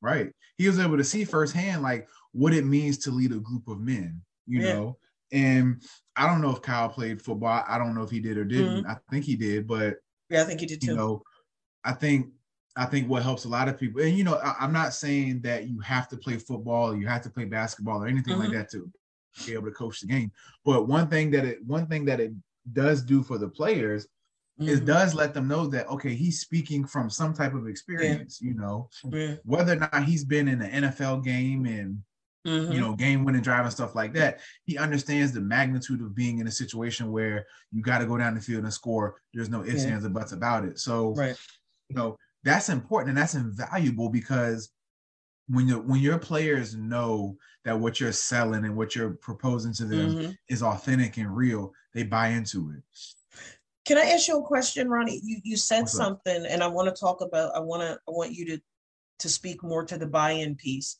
[0.00, 0.30] Right.
[0.58, 3.80] He was able to see firsthand like what it means to lead a group of
[3.80, 4.74] men, you yeah.
[4.74, 4.98] know.
[5.32, 5.82] And
[6.14, 7.64] I don't know if Kyle played football.
[7.66, 8.84] I don't know if he did or didn't.
[8.84, 8.90] Mm-hmm.
[8.90, 9.96] I think he did, but
[10.30, 10.88] yeah, I think he did too.
[10.88, 11.22] You know,
[11.84, 12.28] I think
[12.76, 15.40] I think what helps a lot of people, and you know, I, am not saying
[15.42, 18.44] that you have to play football, or you have to play basketball, or anything mm-hmm.
[18.44, 18.90] like that to
[19.46, 20.30] be able to coach the game.
[20.64, 22.32] But one thing that it one thing that it
[22.72, 24.08] does do for the players
[24.60, 24.68] mm-hmm.
[24.68, 28.48] it does let them know that okay, he's speaking from some type of experience, yeah.
[28.48, 29.34] you know, yeah.
[29.44, 32.02] whether or not he's been in an NFL game and
[32.46, 32.70] Mm-hmm.
[32.70, 34.38] you know, game winning drive and stuff like that.
[34.66, 38.36] He understands the magnitude of being in a situation where you got to go down
[38.36, 39.20] the field and score.
[39.34, 39.90] There's no ifs, yeah.
[39.90, 40.78] ands, or buts about it.
[40.78, 41.36] So, right.
[41.88, 42.16] you know,
[42.46, 44.70] that's important and that's invaluable because
[45.48, 49.84] when you when your players know that what you're selling and what you're proposing to
[49.84, 50.30] them mm-hmm.
[50.48, 52.82] is authentic and real, they buy into it.
[53.84, 55.20] Can I ask you a question, Ronnie?
[55.22, 56.50] You you said What's something, up?
[56.50, 57.54] and I want to talk about.
[57.54, 57.98] I want to.
[58.08, 58.60] I want you to
[59.18, 60.98] to speak more to the buy-in piece.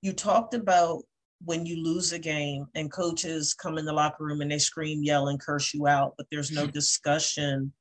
[0.00, 1.02] You talked about
[1.44, 5.02] when you lose a game and coaches come in the locker room and they scream,
[5.02, 7.72] yell, and curse you out, but there's no discussion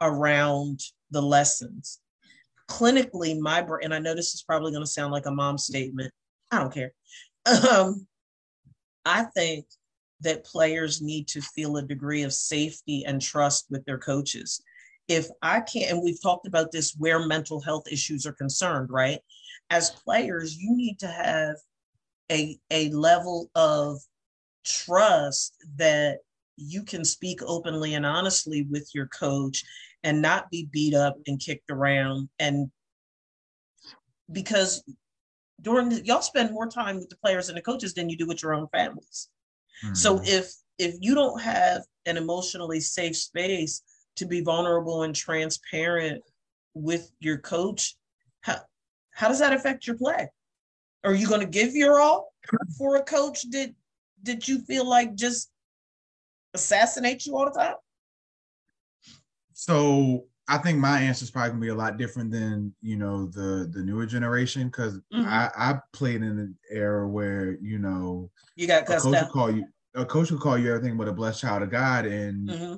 [0.00, 0.80] around
[1.10, 2.00] the lessons.
[2.68, 5.58] Clinically, my brain, and I know this is probably going to sound like a mom
[5.58, 6.12] statement.
[6.50, 6.92] I don't care.
[7.70, 8.06] Um,
[9.04, 9.66] I think
[10.20, 14.60] that players need to feel a degree of safety and trust with their coaches.
[15.08, 19.20] If I can't, and we've talked about this where mental health issues are concerned, right?
[19.70, 21.56] As players, you need to have
[22.32, 23.98] a, a level of
[24.64, 26.18] trust that
[26.56, 29.62] you can speak openly and honestly with your coach
[30.04, 32.70] and not be beat up and kicked around and
[34.32, 34.82] because
[35.62, 38.26] during the, y'all spend more time with the players and the coaches than you do
[38.26, 39.28] with your own families
[39.92, 40.24] so mm-hmm.
[40.26, 43.82] if if you don't have an emotionally safe space
[44.16, 46.22] to be vulnerable and transparent
[46.74, 47.96] with your coach,
[48.42, 48.58] how
[49.10, 50.28] how does that affect your play?
[51.04, 52.32] Are you going to give your all
[52.78, 53.74] for a coach that
[54.22, 55.50] did you feel like just
[56.54, 57.74] assassinate you all the time?
[59.58, 63.26] So I think my answer is probably gonna be a lot different than you know
[63.26, 65.26] the the newer generation because mm-hmm.
[65.26, 69.64] I I played in an era where you know you got a coach call you
[69.94, 72.74] a coach would call you everything but a blessed child of God and mm-hmm.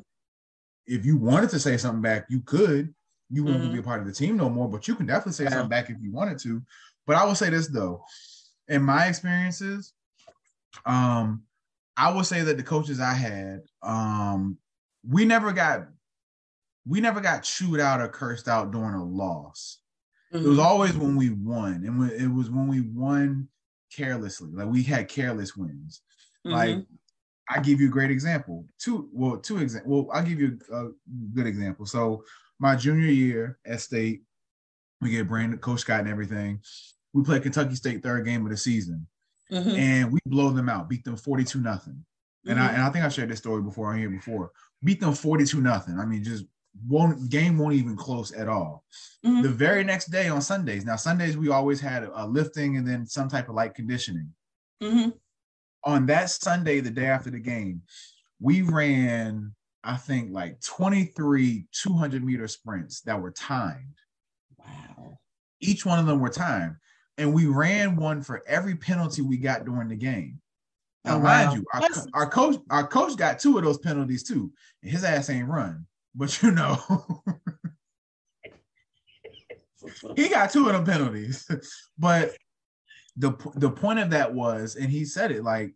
[0.87, 2.95] if you wanted to say something back you could
[3.29, 3.73] you wouldn't mm-hmm.
[3.73, 5.51] be a part of the team no more but you can definitely say yeah.
[5.51, 6.63] something back if you wanted to
[7.09, 8.05] but I will say this though
[8.69, 9.95] in my experiences
[10.87, 11.43] um
[11.97, 14.59] I will say that the coaches I had um
[15.07, 15.89] we never got
[16.89, 19.79] we never got chewed out or cursed out during a loss.
[20.33, 20.45] Mm-hmm.
[20.45, 20.67] It was mm-hmm.
[20.67, 23.49] always when we won, and it was when we won
[23.95, 24.51] carelessly.
[24.53, 26.01] Like we had careless wins.
[26.47, 26.57] Mm-hmm.
[26.57, 26.87] Like
[27.51, 28.67] I give you a great example.
[28.79, 29.91] Two, well, two example.
[29.91, 30.91] Well, I'll give you a, a,
[31.35, 31.87] good example.
[31.87, 32.25] So
[32.59, 34.23] my junior year at State,
[35.01, 36.61] we get brand Coach Scott and everything.
[37.13, 39.07] We play Kentucky State third game of the season,
[39.53, 39.71] mm-hmm.
[39.71, 42.05] and we blow them out, beat them forty two nothing.
[42.47, 42.75] And I mm-hmm.
[42.75, 44.53] and I think I shared this story before on here before.
[44.83, 45.99] Beat them forty two nothing.
[45.99, 46.45] I mean, just
[46.87, 48.85] won't game won't even close at all.
[49.25, 49.43] Mm-hmm.
[49.43, 50.85] The very next day on Sundays.
[50.85, 54.33] Now Sundays we always had a, lifting and then some type of light conditioning.
[54.83, 55.11] Mm-hmm.
[55.85, 57.83] On that Sunday, the day after the game,
[58.41, 59.55] we ran
[59.85, 63.95] I think like 23 200 meter sprints that were timed.
[64.59, 65.19] Wow.
[65.61, 66.77] Each one of them were timed.
[67.17, 70.41] And we ran one for every penalty we got during the game.
[71.05, 71.25] Now, oh, wow.
[71.25, 74.53] mind you, our, our, coach, our coach got two of those penalties too.
[74.83, 75.87] And his ass ain't run
[76.19, 77.23] but you know,
[80.17, 81.49] he got two of them penalties.
[81.99, 82.33] but
[83.17, 85.73] the the point of that was, and he said it like,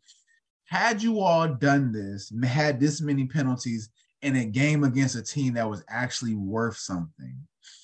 [0.65, 3.89] had you all done this, had this many penalties
[4.23, 7.37] in a game against a team that was actually worth something,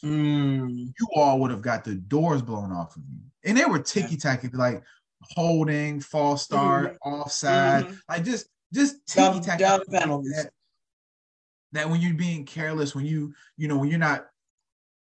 [0.05, 0.69] mm.
[0.69, 3.21] you all would have got the doors blown off of you.
[3.45, 4.83] And they were ticky tacky, like
[5.23, 7.13] holding, false start, mm-hmm.
[7.13, 7.95] offside, mm-hmm.
[8.09, 10.49] like just just ticky tacky penalties
[11.73, 14.27] that when you're being careless, when you, you know, when you're not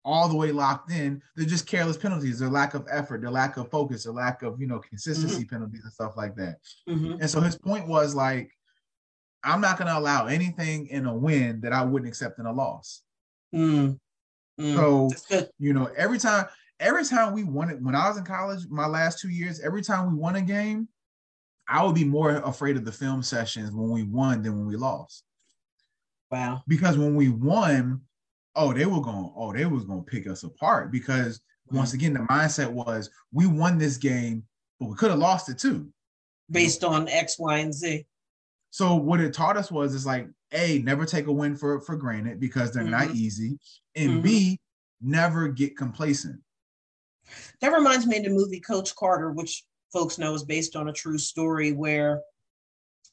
[0.05, 2.39] all the way locked in, they're just careless penalties.
[2.39, 5.55] They're lack of effort, their lack of focus, their lack of, you know, consistency mm-hmm.
[5.55, 6.57] penalties and stuff like that.
[6.89, 7.21] Mm-hmm.
[7.21, 8.51] And so his point was like,
[9.45, 12.53] I'm not going to allow anything in a win that I wouldn't accept in a
[12.53, 13.03] loss.
[13.55, 13.99] Mm.
[14.61, 14.77] Mm.
[14.77, 16.47] So, you know, every time,
[16.79, 19.83] every time we won it, when I was in college, my last two years, every
[19.83, 20.89] time we won a game,
[21.69, 24.77] I would be more afraid of the film sessions when we won than when we
[24.77, 25.25] lost.
[26.33, 26.63] Wow.
[26.67, 28.01] Because when we won,
[28.57, 31.77] oh, they were going, oh, they was going to pick us apart because mm-hmm.
[31.77, 34.43] once again, the mindset was we won this game,
[34.81, 35.93] but we could have lost it too.
[36.51, 38.07] Based on X, Y, and Z.
[38.71, 41.97] So what it taught us was it's like, A, never take a win for, for
[41.97, 42.93] granted because they're mm-hmm.
[42.93, 43.59] not easy.
[43.95, 44.21] And mm-hmm.
[44.23, 44.61] B,
[45.03, 46.41] never get complacent.
[47.61, 50.93] That reminds me of the movie Coach Carter, which folks know is based on a
[50.93, 52.23] true story where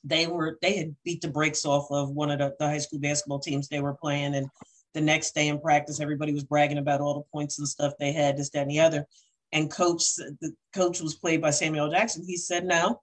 [0.03, 2.99] they were they had beat the brakes off of one of the, the high school
[2.99, 4.35] basketball teams they were playing.
[4.35, 4.47] And
[4.93, 8.11] the next day in practice everybody was bragging about all the points and stuff they
[8.11, 9.05] had this that and the other.
[9.51, 12.23] And coach the coach was played by samuel jackson.
[12.25, 13.01] He said no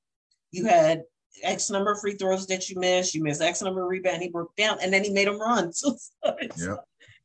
[0.53, 1.03] you had
[1.43, 3.15] x number of free throws that you missed.
[3.15, 5.73] You missed x number of rebound he broke down and then he made them run.
[5.73, 5.97] So
[6.57, 6.77] yeah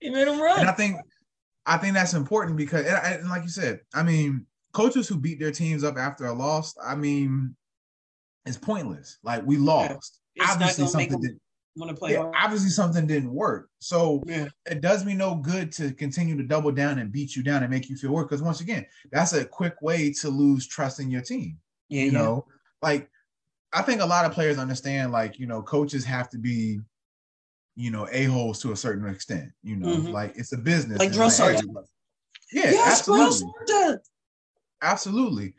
[0.01, 0.59] he made them run.
[0.59, 0.97] And i think
[1.65, 5.39] i think that's important because and, and like you said i mean coaches who beat
[5.39, 7.55] their teams up after a loss i mean
[8.45, 9.17] it's pointless.
[9.23, 10.19] Like we lost.
[10.35, 10.45] Yeah.
[10.49, 11.41] Obviously something didn't
[11.75, 12.13] want to play.
[12.13, 13.69] Yeah, obviously something didn't work.
[13.79, 14.47] So yeah.
[14.65, 17.71] it does me no good to continue to double down and beat you down and
[17.71, 18.25] make you feel worse.
[18.25, 21.57] Because once again, that's a quick way to lose trust in your team.
[21.89, 22.45] Yeah, you know,
[22.81, 23.09] like
[23.73, 26.79] I think a lot of players understand, like, you know, coaches have to be,
[27.75, 29.49] you know, a-holes to a certain extent.
[29.63, 30.07] You know, mm-hmm.
[30.07, 30.99] like it's a business.
[30.99, 31.71] Like drill sergeant.
[32.51, 33.97] Yeah, yes, absolutely.
[34.81, 35.53] Absolutely.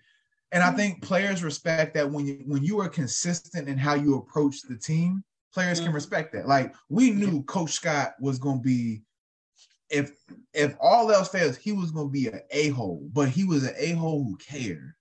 [0.53, 0.77] And I mm-hmm.
[0.77, 4.77] think players respect that when you when you are consistent in how you approach the
[4.77, 5.87] team, players mm-hmm.
[5.87, 6.47] can respect that.
[6.47, 9.03] Like we knew Coach Scott was going to be,
[9.89, 10.13] if
[10.53, 13.65] if all else fails, he was going to be an a hole, but he was
[13.65, 14.93] an a hole who cared.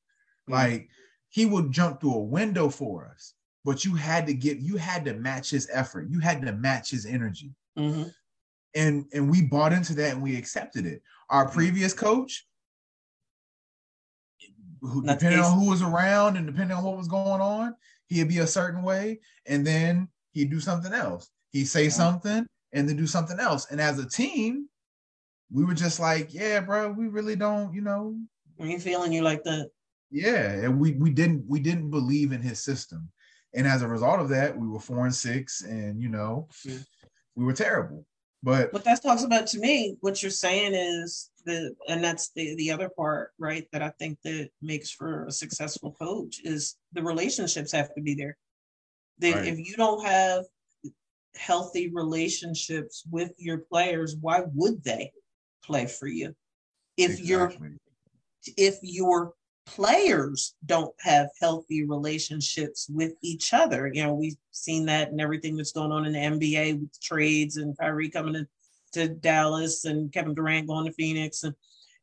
[0.47, 0.53] Mm-hmm.
[0.53, 0.89] Like
[1.29, 3.33] he would jump through a window for us,
[3.65, 6.07] but you had to get you had to match his effort.
[6.09, 7.53] You had to match his energy.
[7.77, 8.03] Mm-hmm.
[8.73, 11.01] And and we bought into that and we accepted it.
[11.29, 11.55] Our mm-hmm.
[11.55, 12.47] previous coach,
[14.81, 17.75] who, depending on who was around and depending on what was going on,
[18.07, 21.29] he'd be a certain way, and then he'd do something else.
[21.51, 23.67] He'd say something and then do something else.
[23.71, 24.67] And as a team,
[25.51, 28.17] we were just like, yeah, bro, we really don't, you know.
[28.59, 29.69] Are you feeling you like that?
[30.11, 33.09] Yeah, and we we didn't we didn't believe in his system,
[33.53, 36.79] and as a result of that, we were four and six, and you know, yeah.
[37.35, 38.05] we were terrible.
[38.43, 42.55] But what that talks about to me, what you're saying is the and that's the
[42.55, 43.67] the other part, right?
[43.71, 48.15] That I think that makes for a successful coach is the relationships have to be
[48.15, 48.37] there.
[49.19, 49.47] They, right.
[49.47, 50.45] If you don't have
[51.35, 55.11] healthy relationships with your players, why would they
[55.63, 56.35] play for you?
[56.97, 57.27] If exactly.
[57.27, 57.77] you're
[58.57, 59.33] if your
[59.65, 65.55] players don't have healthy relationships with each other, you know, we've seen that and everything
[65.55, 68.47] that's going on in the NBA with trades and Kyrie coming to,
[68.93, 71.55] to Dallas and Kevin Durant going to Phoenix and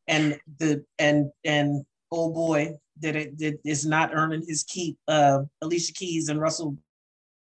[0.07, 4.97] and the and and oh boy that it that is not earning his keep.
[5.07, 6.77] Uh, Alicia Keys and Russell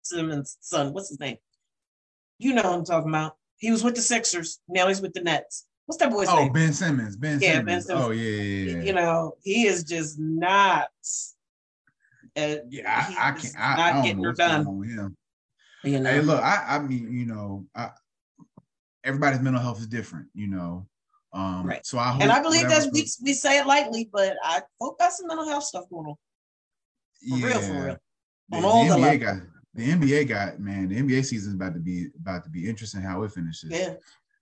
[0.03, 1.37] Simmons' son, what's his name?
[2.39, 3.37] You know I'm talking about.
[3.59, 4.61] He was with the Sixers.
[4.68, 5.66] Now he's with the Nets.
[5.87, 6.51] What's that boy's oh, name?
[6.51, 7.16] Oh, Ben Simmons.
[7.16, 7.66] Ben yeah, Simmons.
[7.66, 8.05] Ben Simmons.
[8.07, 8.83] Oh, yeah, yeah, yeah.
[8.83, 10.89] You know, he is just not.
[12.37, 13.55] Uh, yeah, I, I can't.
[13.59, 14.66] I, not I getting her done.
[14.66, 15.16] On him.
[15.83, 16.11] You know?
[16.11, 17.91] Hey, look, I, I mean, you know, I,
[19.05, 20.28] everybody's mental health is different.
[20.34, 20.86] You know,
[21.32, 21.84] um, right.
[21.84, 25.12] So I and I believe that's we, we say it lightly, but I hope got
[25.12, 26.14] some mental health stuff going on.
[27.28, 27.46] For yeah.
[27.46, 27.96] real, for real.
[28.53, 29.36] On the, all the, NBA got
[29.74, 33.01] the NBA got man, the NBA season is about to be about to be interesting
[33.01, 33.70] how it finishes.
[33.70, 33.94] Yeah.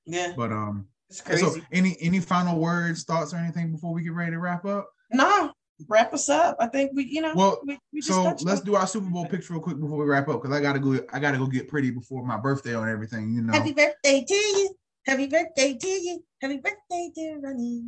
[0.06, 0.32] Yeah.
[0.36, 4.38] But um so any any final words, thoughts, or anything before we get ready to
[4.38, 4.88] wrap up?
[5.10, 5.52] No,
[5.86, 6.56] wrap us up.
[6.58, 7.32] I think we, you know.
[7.34, 10.28] Well, we, we so let's do our Super Bowl picks real quick before we wrap
[10.28, 10.98] up because I gotta go.
[11.12, 13.32] I gotta go get pretty before my birthday on everything.
[13.32, 13.52] You know.
[13.52, 14.74] Happy birthday to you.
[15.06, 16.24] Happy birthday to you.
[16.40, 17.84] Happy birthday, dear Ronnie.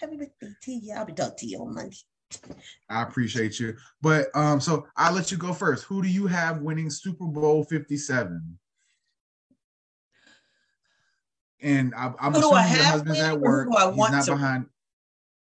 [0.00, 0.94] Happy birthday to you.
[0.94, 1.96] I'll be talking to you on Monday.
[2.88, 3.76] I appreciate you.
[4.00, 5.84] But um, so I'll let you go first.
[5.84, 8.58] Who do you have winning Super Bowl 57?
[11.60, 13.68] And I, am assuming your husband's at work.
[13.70, 14.32] He's not to?
[14.32, 14.66] behind.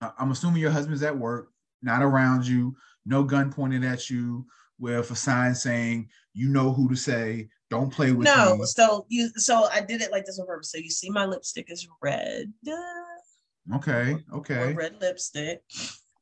[0.02, 2.76] I'm assuming your husband's at work, not around you,
[3.06, 4.46] no gun pointed at you,
[4.80, 8.66] with a sign saying, you know who to say, don't play with no, me.
[8.66, 10.72] so you so I did it like this on purpose.
[10.72, 12.54] So you see my lipstick is red.
[13.74, 14.74] Okay, okay.
[14.74, 15.62] red lipstick.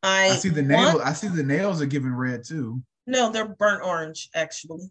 [0.02, 1.02] I, I see the nails.
[1.02, 2.82] I see the nails are giving red too.
[3.06, 4.90] No, they're burnt orange actually,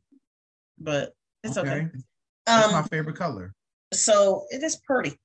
[0.78, 1.70] but it's okay.
[1.70, 1.88] okay.
[2.46, 3.52] That's um, my favorite color.
[3.92, 5.18] So it is pretty.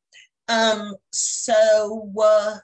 [0.47, 2.57] Um, so uh,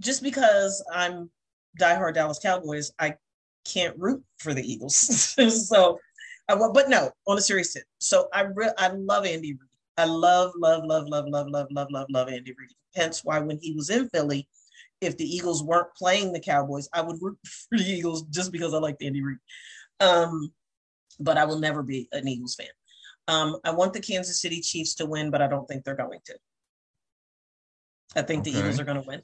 [0.00, 1.30] just because I'm
[1.78, 3.14] diehard Dallas Cowboys, I
[3.64, 4.96] can't root for the Eagles.
[5.68, 5.98] so
[6.48, 7.84] I, but no, on a serious tip.
[7.98, 9.60] So I re- I love Andy Reid.
[9.96, 12.70] I love, love, love, love, love, love, love, love, love Andy Reid.
[12.96, 14.48] Hence why when he was in Philly,
[15.00, 18.74] if the Eagles weren't playing the Cowboys, I would root for the Eagles just because
[18.74, 19.38] I like Andy Reid.
[20.00, 20.52] Um,
[21.18, 22.68] but I will never be an Eagles fan.
[23.28, 26.20] Um, I want the Kansas City Chiefs to win, but I don't think they're going
[26.24, 26.34] to.
[28.16, 28.50] I think okay.
[28.50, 29.22] the Eagles are going to win.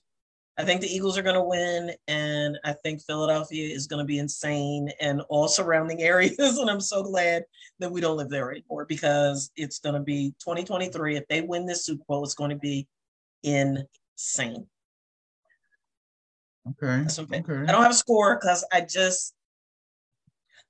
[0.59, 4.07] I think the Eagles are going to win, and I think Philadelphia is going to
[4.07, 6.39] be insane and all surrounding areas.
[6.59, 7.45] And I'm so glad
[7.79, 11.17] that we don't live there anymore because it's going to be 2023.
[11.17, 12.87] If they win this Super Bowl, it's going to be
[13.43, 14.67] insane.
[16.71, 17.05] Okay.
[17.19, 17.39] okay.
[17.39, 19.35] I don't have a score because I just,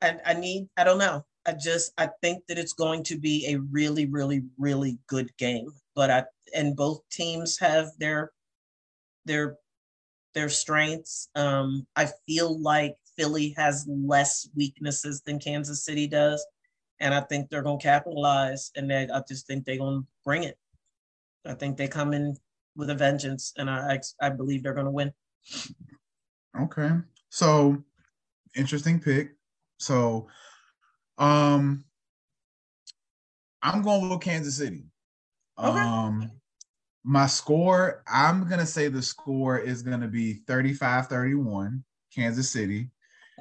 [0.02, 1.24] I, I need, I don't know.
[1.46, 5.70] I just, I think that it's going to be a really, really, really good game.
[5.94, 6.24] But I,
[6.54, 8.32] and both teams have their,
[9.24, 9.56] their
[10.36, 11.30] their strengths.
[11.34, 16.46] Um, I feel like Philly has less weaknesses than Kansas City does,
[17.00, 18.70] and I think they're going to capitalize.
[18.76, 20.58] And they, I just think they're going to bring it.
[21.46, 22.36] I think they come in
[22.76, 25.12] with a vengeance, and I I believe they're going to win.
[26.60, 26.90] Okay,
[27.30, 27.82] so
[28.54, 29.30] interesting pick.
[29.78, 30.28] So,
[31.16, 31.84] um,
[33.62, 34.84] I'm going with Kansas City.
[35.58, 35.78] Okay.
[35.80, 36.30] Um,
[37.06, 42.50] my score, I'm going to say the score is going to be 35 31, Kansas
[42.50, 42.90] City.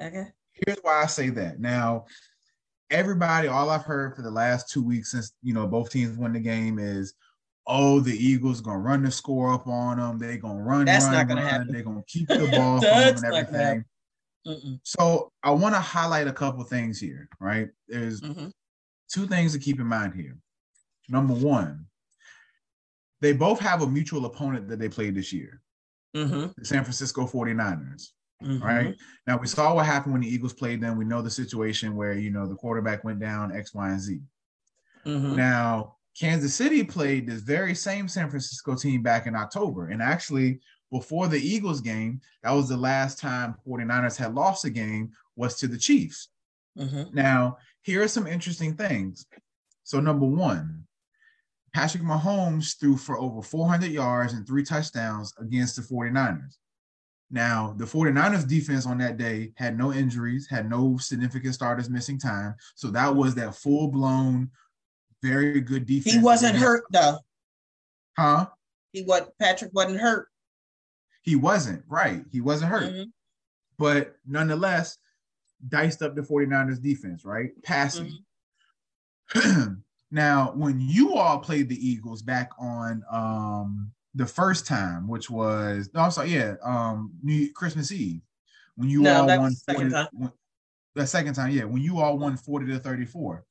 [0.00, 0.26] Okay.
[0.52, 1.58] Here's why I say that.
[1.58, 2.06] Now,
[2.90, 6.32] everybody, all I've heard for the last two weeks since, you know, both teams won
[6.32, 7.14] the game is,
[7.66, 10.18] oh, the Eagles going to run the score up on them.
[10.20, 11.50] They're going to run, That's run, not gonna run.
[11.50, 11.72] Happen.
[11.72, 13.84] They're going to keep the ball from them and everything.
[14.84, 17.66] So I want to highlight a couple things here, right?
[17.88, 18.46] There's mm-hmm.
[19.12, 20.36] two things to keep in mind here.
[21.08, 21.86] Number one,
[23.20, 25.62] they both have a mutual opponent that they played this year
[26.16, 26.46] mm-hmm.
[26.56, 28.10] the San Francisco 49ers.
[28.42, 28.62] Mm-hmm.
[28.62, 28.94] Right
[29.26, 30.98] now, we saw what happened when the Eagles played them.
[30.98, 34.20] We know the situation where you know the quarterback went down X, Y, and Z.
[35.06, 35.36] Mm-hmm.
[35.36, 39.88] Now, Kansas City played this very same San Francisco team back in October.
[39.88, 40.60] And actually,
[40.92, 45.56] before the Eagles game, that was the last time 49ers had lost a game was
[45.56, 46.28] to the Chiefs.
[46.78, 47.14] Mm-hmm.
[47.14, 49.24] Now, here are some interesting things.
[49.84, 50.85] So, number one,
[51.76, 56.56] Patrick Mahomes threw for over 400 yards and three touchdowns against the 49ers.
[57.30, 62.18] Now, the 49ers defense on that day had no injuries, had no significant starters missing
[62.18, 62.54] time.
[62.76, 64.50] So that was that full blown,
[65.22, 66.14] very good defense.
[66.14, 67.18] He wasn't hurt though.
[68.18, 68.46] Huh?
[68.92, 70.28] He what Patrick wasn't hurt.
[71.20, 72.24] He wasn't, right.
[72.32, 72.84] He wasn't hurt.
[72.84, 73.10] Mm-hmm.
[73.76, 74.96] But nonetheless,
[75.68, 77.50] diced up the 49ers defense, right?
[77.62, 78.18] Passing.
[79.34, 79.72] Mm-hmm.
[80.10, 85.90] now, when you all played the Eagles back on um the first time, which was
[85.94, 88.22] no, I'm sorry, yeah, um New Christmas Eve,
[88.76, 90.32] when you no, all won 40, when,
[90.94, 93.44] the second time, yeah, when you all won 40 to 34.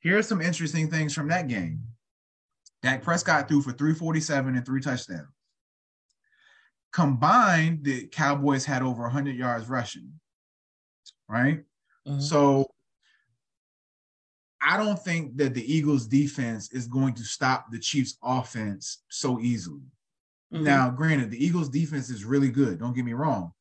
[0.00, 1.82] Here are some interesting things from that game.
[2.82, 5.28] Dak Prescott threw for 347 and three touchdowns.
[6.92, 10.12] Combined, the Cowboys had over 100 yards rushing,
[11.28, 11.62] right?
[12.08, 12.20] Mm-hmm.
[12.20, 12.66] So
[14.62, 19.40] I don't think that the Eagles defense is going to stop the Chiefs offense so
[19.40, 19.80] easily.
[20.52, 20.64] Mm-hmm.
[20.64, 23.52] Now, granted, the Eagles defense is really good, don't get me wrong,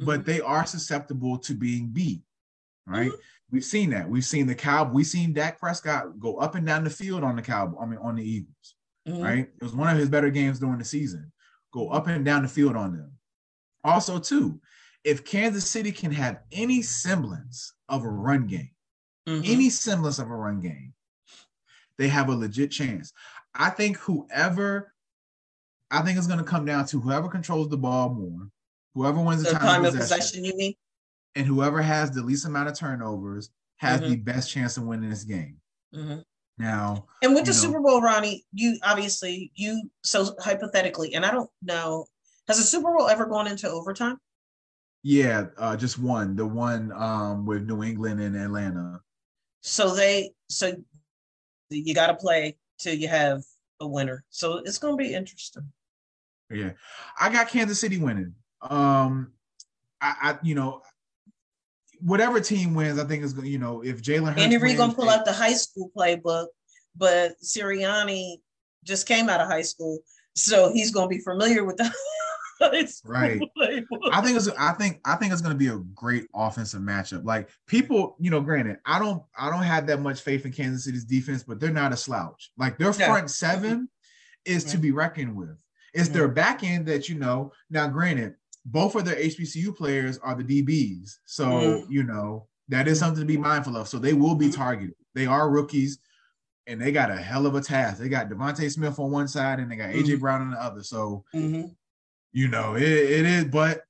[0.00, 0.06] mm-hmm.
[0.06, 2.22] but they are susceptible to being beat,
[2.86, 3.10] right?
[3.10, 3.20] Mm-hmm.
[3.50, 4.08] We've seen that.
[4.08, 4.90] We've seen the Cow.
[4.92, 7.76] We've seen Dak Prescott go up and down the field on the Cow.
[7.80, 8.74] I mean, on the Eagles.
[9.08, 9.22] Mm-hmm.
[9.22, 9.48] Right.
[9.60, 11.30] It was one of his better games during the season.
[11.72, 13.12] Go up and down the field on them.
[13.84, 14.60] Also, too,
[15.04, 18.70] if Kansas City can have any semblance of a run game,
[19.26, 19.42] mm-hmm.
[19.44, 20.94] any semblance of a run game,
[21.98, 23.12] they have a legit chance.
[23.54, 24.92] I think whoever,
[25.90, 28.48] I think it's going to come down to whoever controls the ball more,
[28.94, 30.74] whoever wins the, the time, time, of possession, possession, you mean?
[31.36, 34.10] and whoever has the least amount of turnovers has mm-hmm.
[34.10, 35.58] the best chance of winning this game.
[35.94, 36.18] Mm-hmm.
[36.58, 41.30] Now, and with the know, Super Bowl, Ronnie, you obviously you so hypothetically, and I
[41.30, 42.06] don't know,
[42.48, 44.16] has a Super Bowl ever gone into overtime?
[45.02, 49.00] Yeah, uh, just one, the one um, with New England and Atlanta.
[49.66, 50.76] So they, so
[51.70, 53.42] you got to play till you have
[53.80, 54.24] a winner.
[54.30, 55.72] So it's going to be interesting.
[56.48, 56.70] Yeah,
[57.20, 58.32] I got Kansas City winning.
[58.62, 59.32] Um,
[60.00, 60.82] I, I you know,
[62.00, 64.94] whatever team wins, I think is gonna You know, if Jalen Hurts, Andy Reid gonna
[64.94, 66.46] pull out the high school playbook,
[66.94, 68.36] but Sirianni
[68.84, 69.98] just came out of high school,
[70.36, 71.84] so he's gonna be familiar with the.
[73.04, 73.40] right.
[74.12, 74.48] I think it's.
[74.58, 75.00] I think.
[75.04, 77.24] I think it's going to be a great offensive matchup.
[77.24, 79.22] Like people, you know, granted, I don't.
[79.38, 82.50] I don't have that much faith in Kansas City's defense, but they're not a slouch.
[82.56, 83.88] Like their front seven
[84.44, 85.56] is to be reckoned with.
[85.92, 87.52] It's their back end that you know.
[87.70, 88.34] Now, granted,
[88.66, 91.16] both of their HBCU players are the DBs.
[91.24, 91.92] So, mm-hmm.
[91.92, 93.88] you know, that is something to be mindful of.
[93.88, 94.60] So they will be mm-hmm.
[94.60, 94.94] targeted.
[95.14, 95.98] They are rookies
[96.66, 97.98] and they got a hell of a task.
[97.98, 100.20] They got DeVonta Smith on one side and they got AJ mm-hmm.
[100.20, 100.82] Brown on the other.
[100.82, 101.68] So, mm-hmm.
[102.32, 103.82] You know, it, it is, but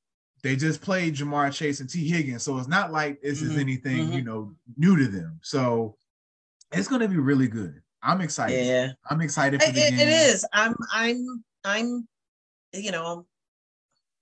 [0.43, 2.43] they just played Ja'Marr Chase and Tee Higgins.
[2.43, 3.61] So it's not like this is mm-hmm.
[3.61, 4.27] anything, you mm-hmm.
[4.27, 5.41] know, new to them.
[5.43, 5.97] So
[6.73, 7.83] it's going to be really good.
[8.03, 8.67] I'm excited.
[8.67, 8.93] Yeah.
[9.11, 10.01] I'm excited for the it, game.
[10.01, 10.47] It is.
[10.53, 12.07] I'm, I'm, I'm,
[12.73, 13.27] you know, I'm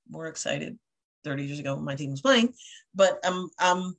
[0.08, 0.78] more excited
[1.24, 2.54] 30 years ago when my team was playing.
[2.94, 3.96] But um um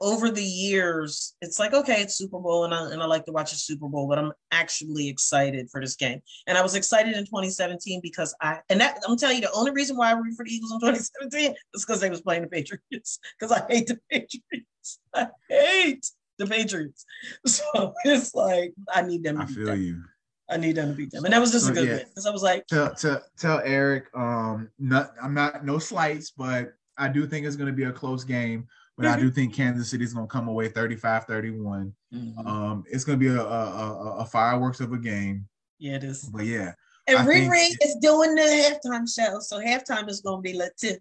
[0.00, 3.32] over the years, it's like okay, it's Super Bowl, and I and I like to
[3.32, 6.20] watch a Super Bowl, but I'm actually excited for this game.
[6.46, 9.72] And I was excited in 2017 because I and that I'm telling you the only
[9.72, 12.48] reason why I rooted for the Eagles in 2017 is because they was playing the
[12.48, 13.18] Patriots.
[13.38, 15.00] Because I hate the Patriots.
[15.14, 16.06] I hate
[16.38, 17.04] the Patriots.
[17.46, 19.40] So it's like I need them.
[19.40, 19.82] I feel them.
[19.82, 20.02] you.
[20.48, 21.96] I need them to beat them, and that was just so, a good yeah.
[21.96, 26.32] win because I was like, tell, tell, tell Eric, um, not I'm not no slights,
[26.36, 28.68] but I do think it's going to be a close game.
[28.96, 29.18] But mm-hmm.
[29.18, 31.92] I do think Kansas City is going to come away 35-31.
[32.14, 32.46] Mm-hmm.
[32.46, 35.48] Um, it's going to be a, a, a, a, fireworks of a game.
[35.78, 36.30] Yeah, it is.
[36.32, 36.72] But yeah,
[37.08, 40.56] and I Riri think, is doing the halftime show, so halftime is going to be
[40.56, 40.96] lit too.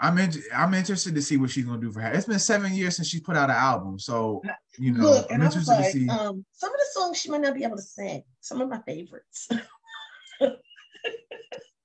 [0.00, 2.10] I'm in, I'm interested to see what she's gonna do for her.
[2.12, 4.40] It's been seven years since she put out an album, so
[4.78, 6.08] you know, Look, I'm interested like, to see.
[6.08, 8.22] Um, some of the songs she might not be able to sing.
[8.40, 9.48] Some of my favorites.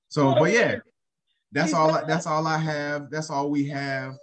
[0.08, 0.76] so, but yeah,
[1.52, 1.92] that's all.
[2.06, 3.10] That's all I have.
[3.10, 4.14] That's all we have.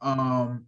[0.00, 0.66] Um,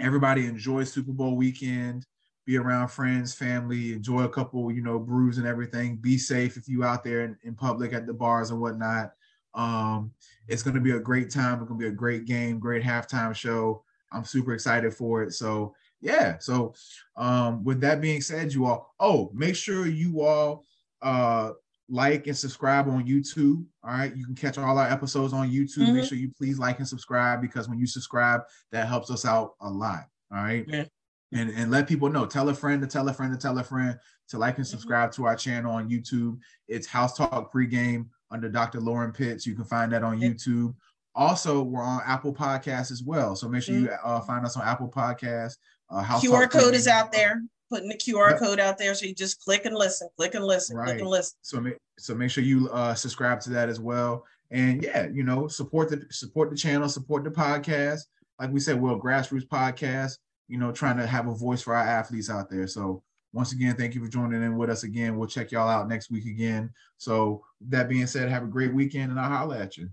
[0.00, 2.06] everybody enjoy Super Bowl weekend.
[2.46, 3.92] Be around friends, family.
[3.92, 5.96] Enjoy a couple, you know, brews and everything.
[5.96, 9.12] Be safe if you out there in, in public at the bars and whatnot.
[9.54, 10.12] Um,
[10.46, 11.58] it's going to be a great time.
[11.58, 13.84] It's going to be a great game, great halftime show.
[14.12, 15.34] I'm super excited for it.
[15.34, 16.38] So yeah.
[16.38, 16.74] So
[17.16, 20.64] um, with that being said, you all, oh, make sure you all
[21.02, 21.52] uh,
[21.88, 23.64] like and subscribe on YouTube.
[23.82, 25.78] All right, you can catch all our episodes on YouTube.
[25.78, 25.94] Mm-hmm.
[25.96, 28.42] Make sure you please like and subscribe because when you subscribe,
[28.72, 30.04] that helps us out a lot.
[30.32, 30.64] All right.
[30.68, 30.84] Yeah.
[31.32, 32.24] And, and let people know.
[32.24, 33.98] Tell a friend to tell a friend to tell a friend
[34.28, 34.70] to like and mm-hmm.
[34.70, 35.22] subscribe mm-hmm.
[35.22, 36.38] to our channel on YouTube.
[36.68, 38.80] It's House Talk Pregame under Dr.
[38.80, 39.46] Lauren Pitts.
[39.46, 40.74] You can find that on YouTube.
[41.14, 43.34] Also, we're on Apple Podcasts as well.
[43.34, 44.08] So make sure you mm-hmm.
[44.08, 45.56] uh, find us on Apple Podcasts.
[45.90, 47.42] Uh, House QR code is out there.
[47.70, 48.38] Putting the QR yep.
[48.38, 50.86] code out there, so you just click and listen, click and listen, right.
[50.86, 51.36] click and listen.
[51.42, 54.24] So make so make sure you uh, subscribe to that as well.
[54.50, 58.00] And yeah, you know, support the support the channel, support the podcast.
[58.40, 60.18] Like we said, we're a grassroots podcast.
[60.48, 62.66] You know, trying to have a voice for our athletes out there.
[62.66, 65.18] So once again, thank you for joining in with us again.
[65.18, 66.70] We'll check y'all out next week again.
[66.96, 69.90] So that being said, have a great weekend and I'll holler at you.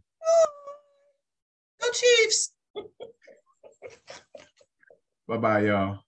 [1.82, 2.54] Go Chiefs.
[5.28, 6.05] Bye bye, y'all.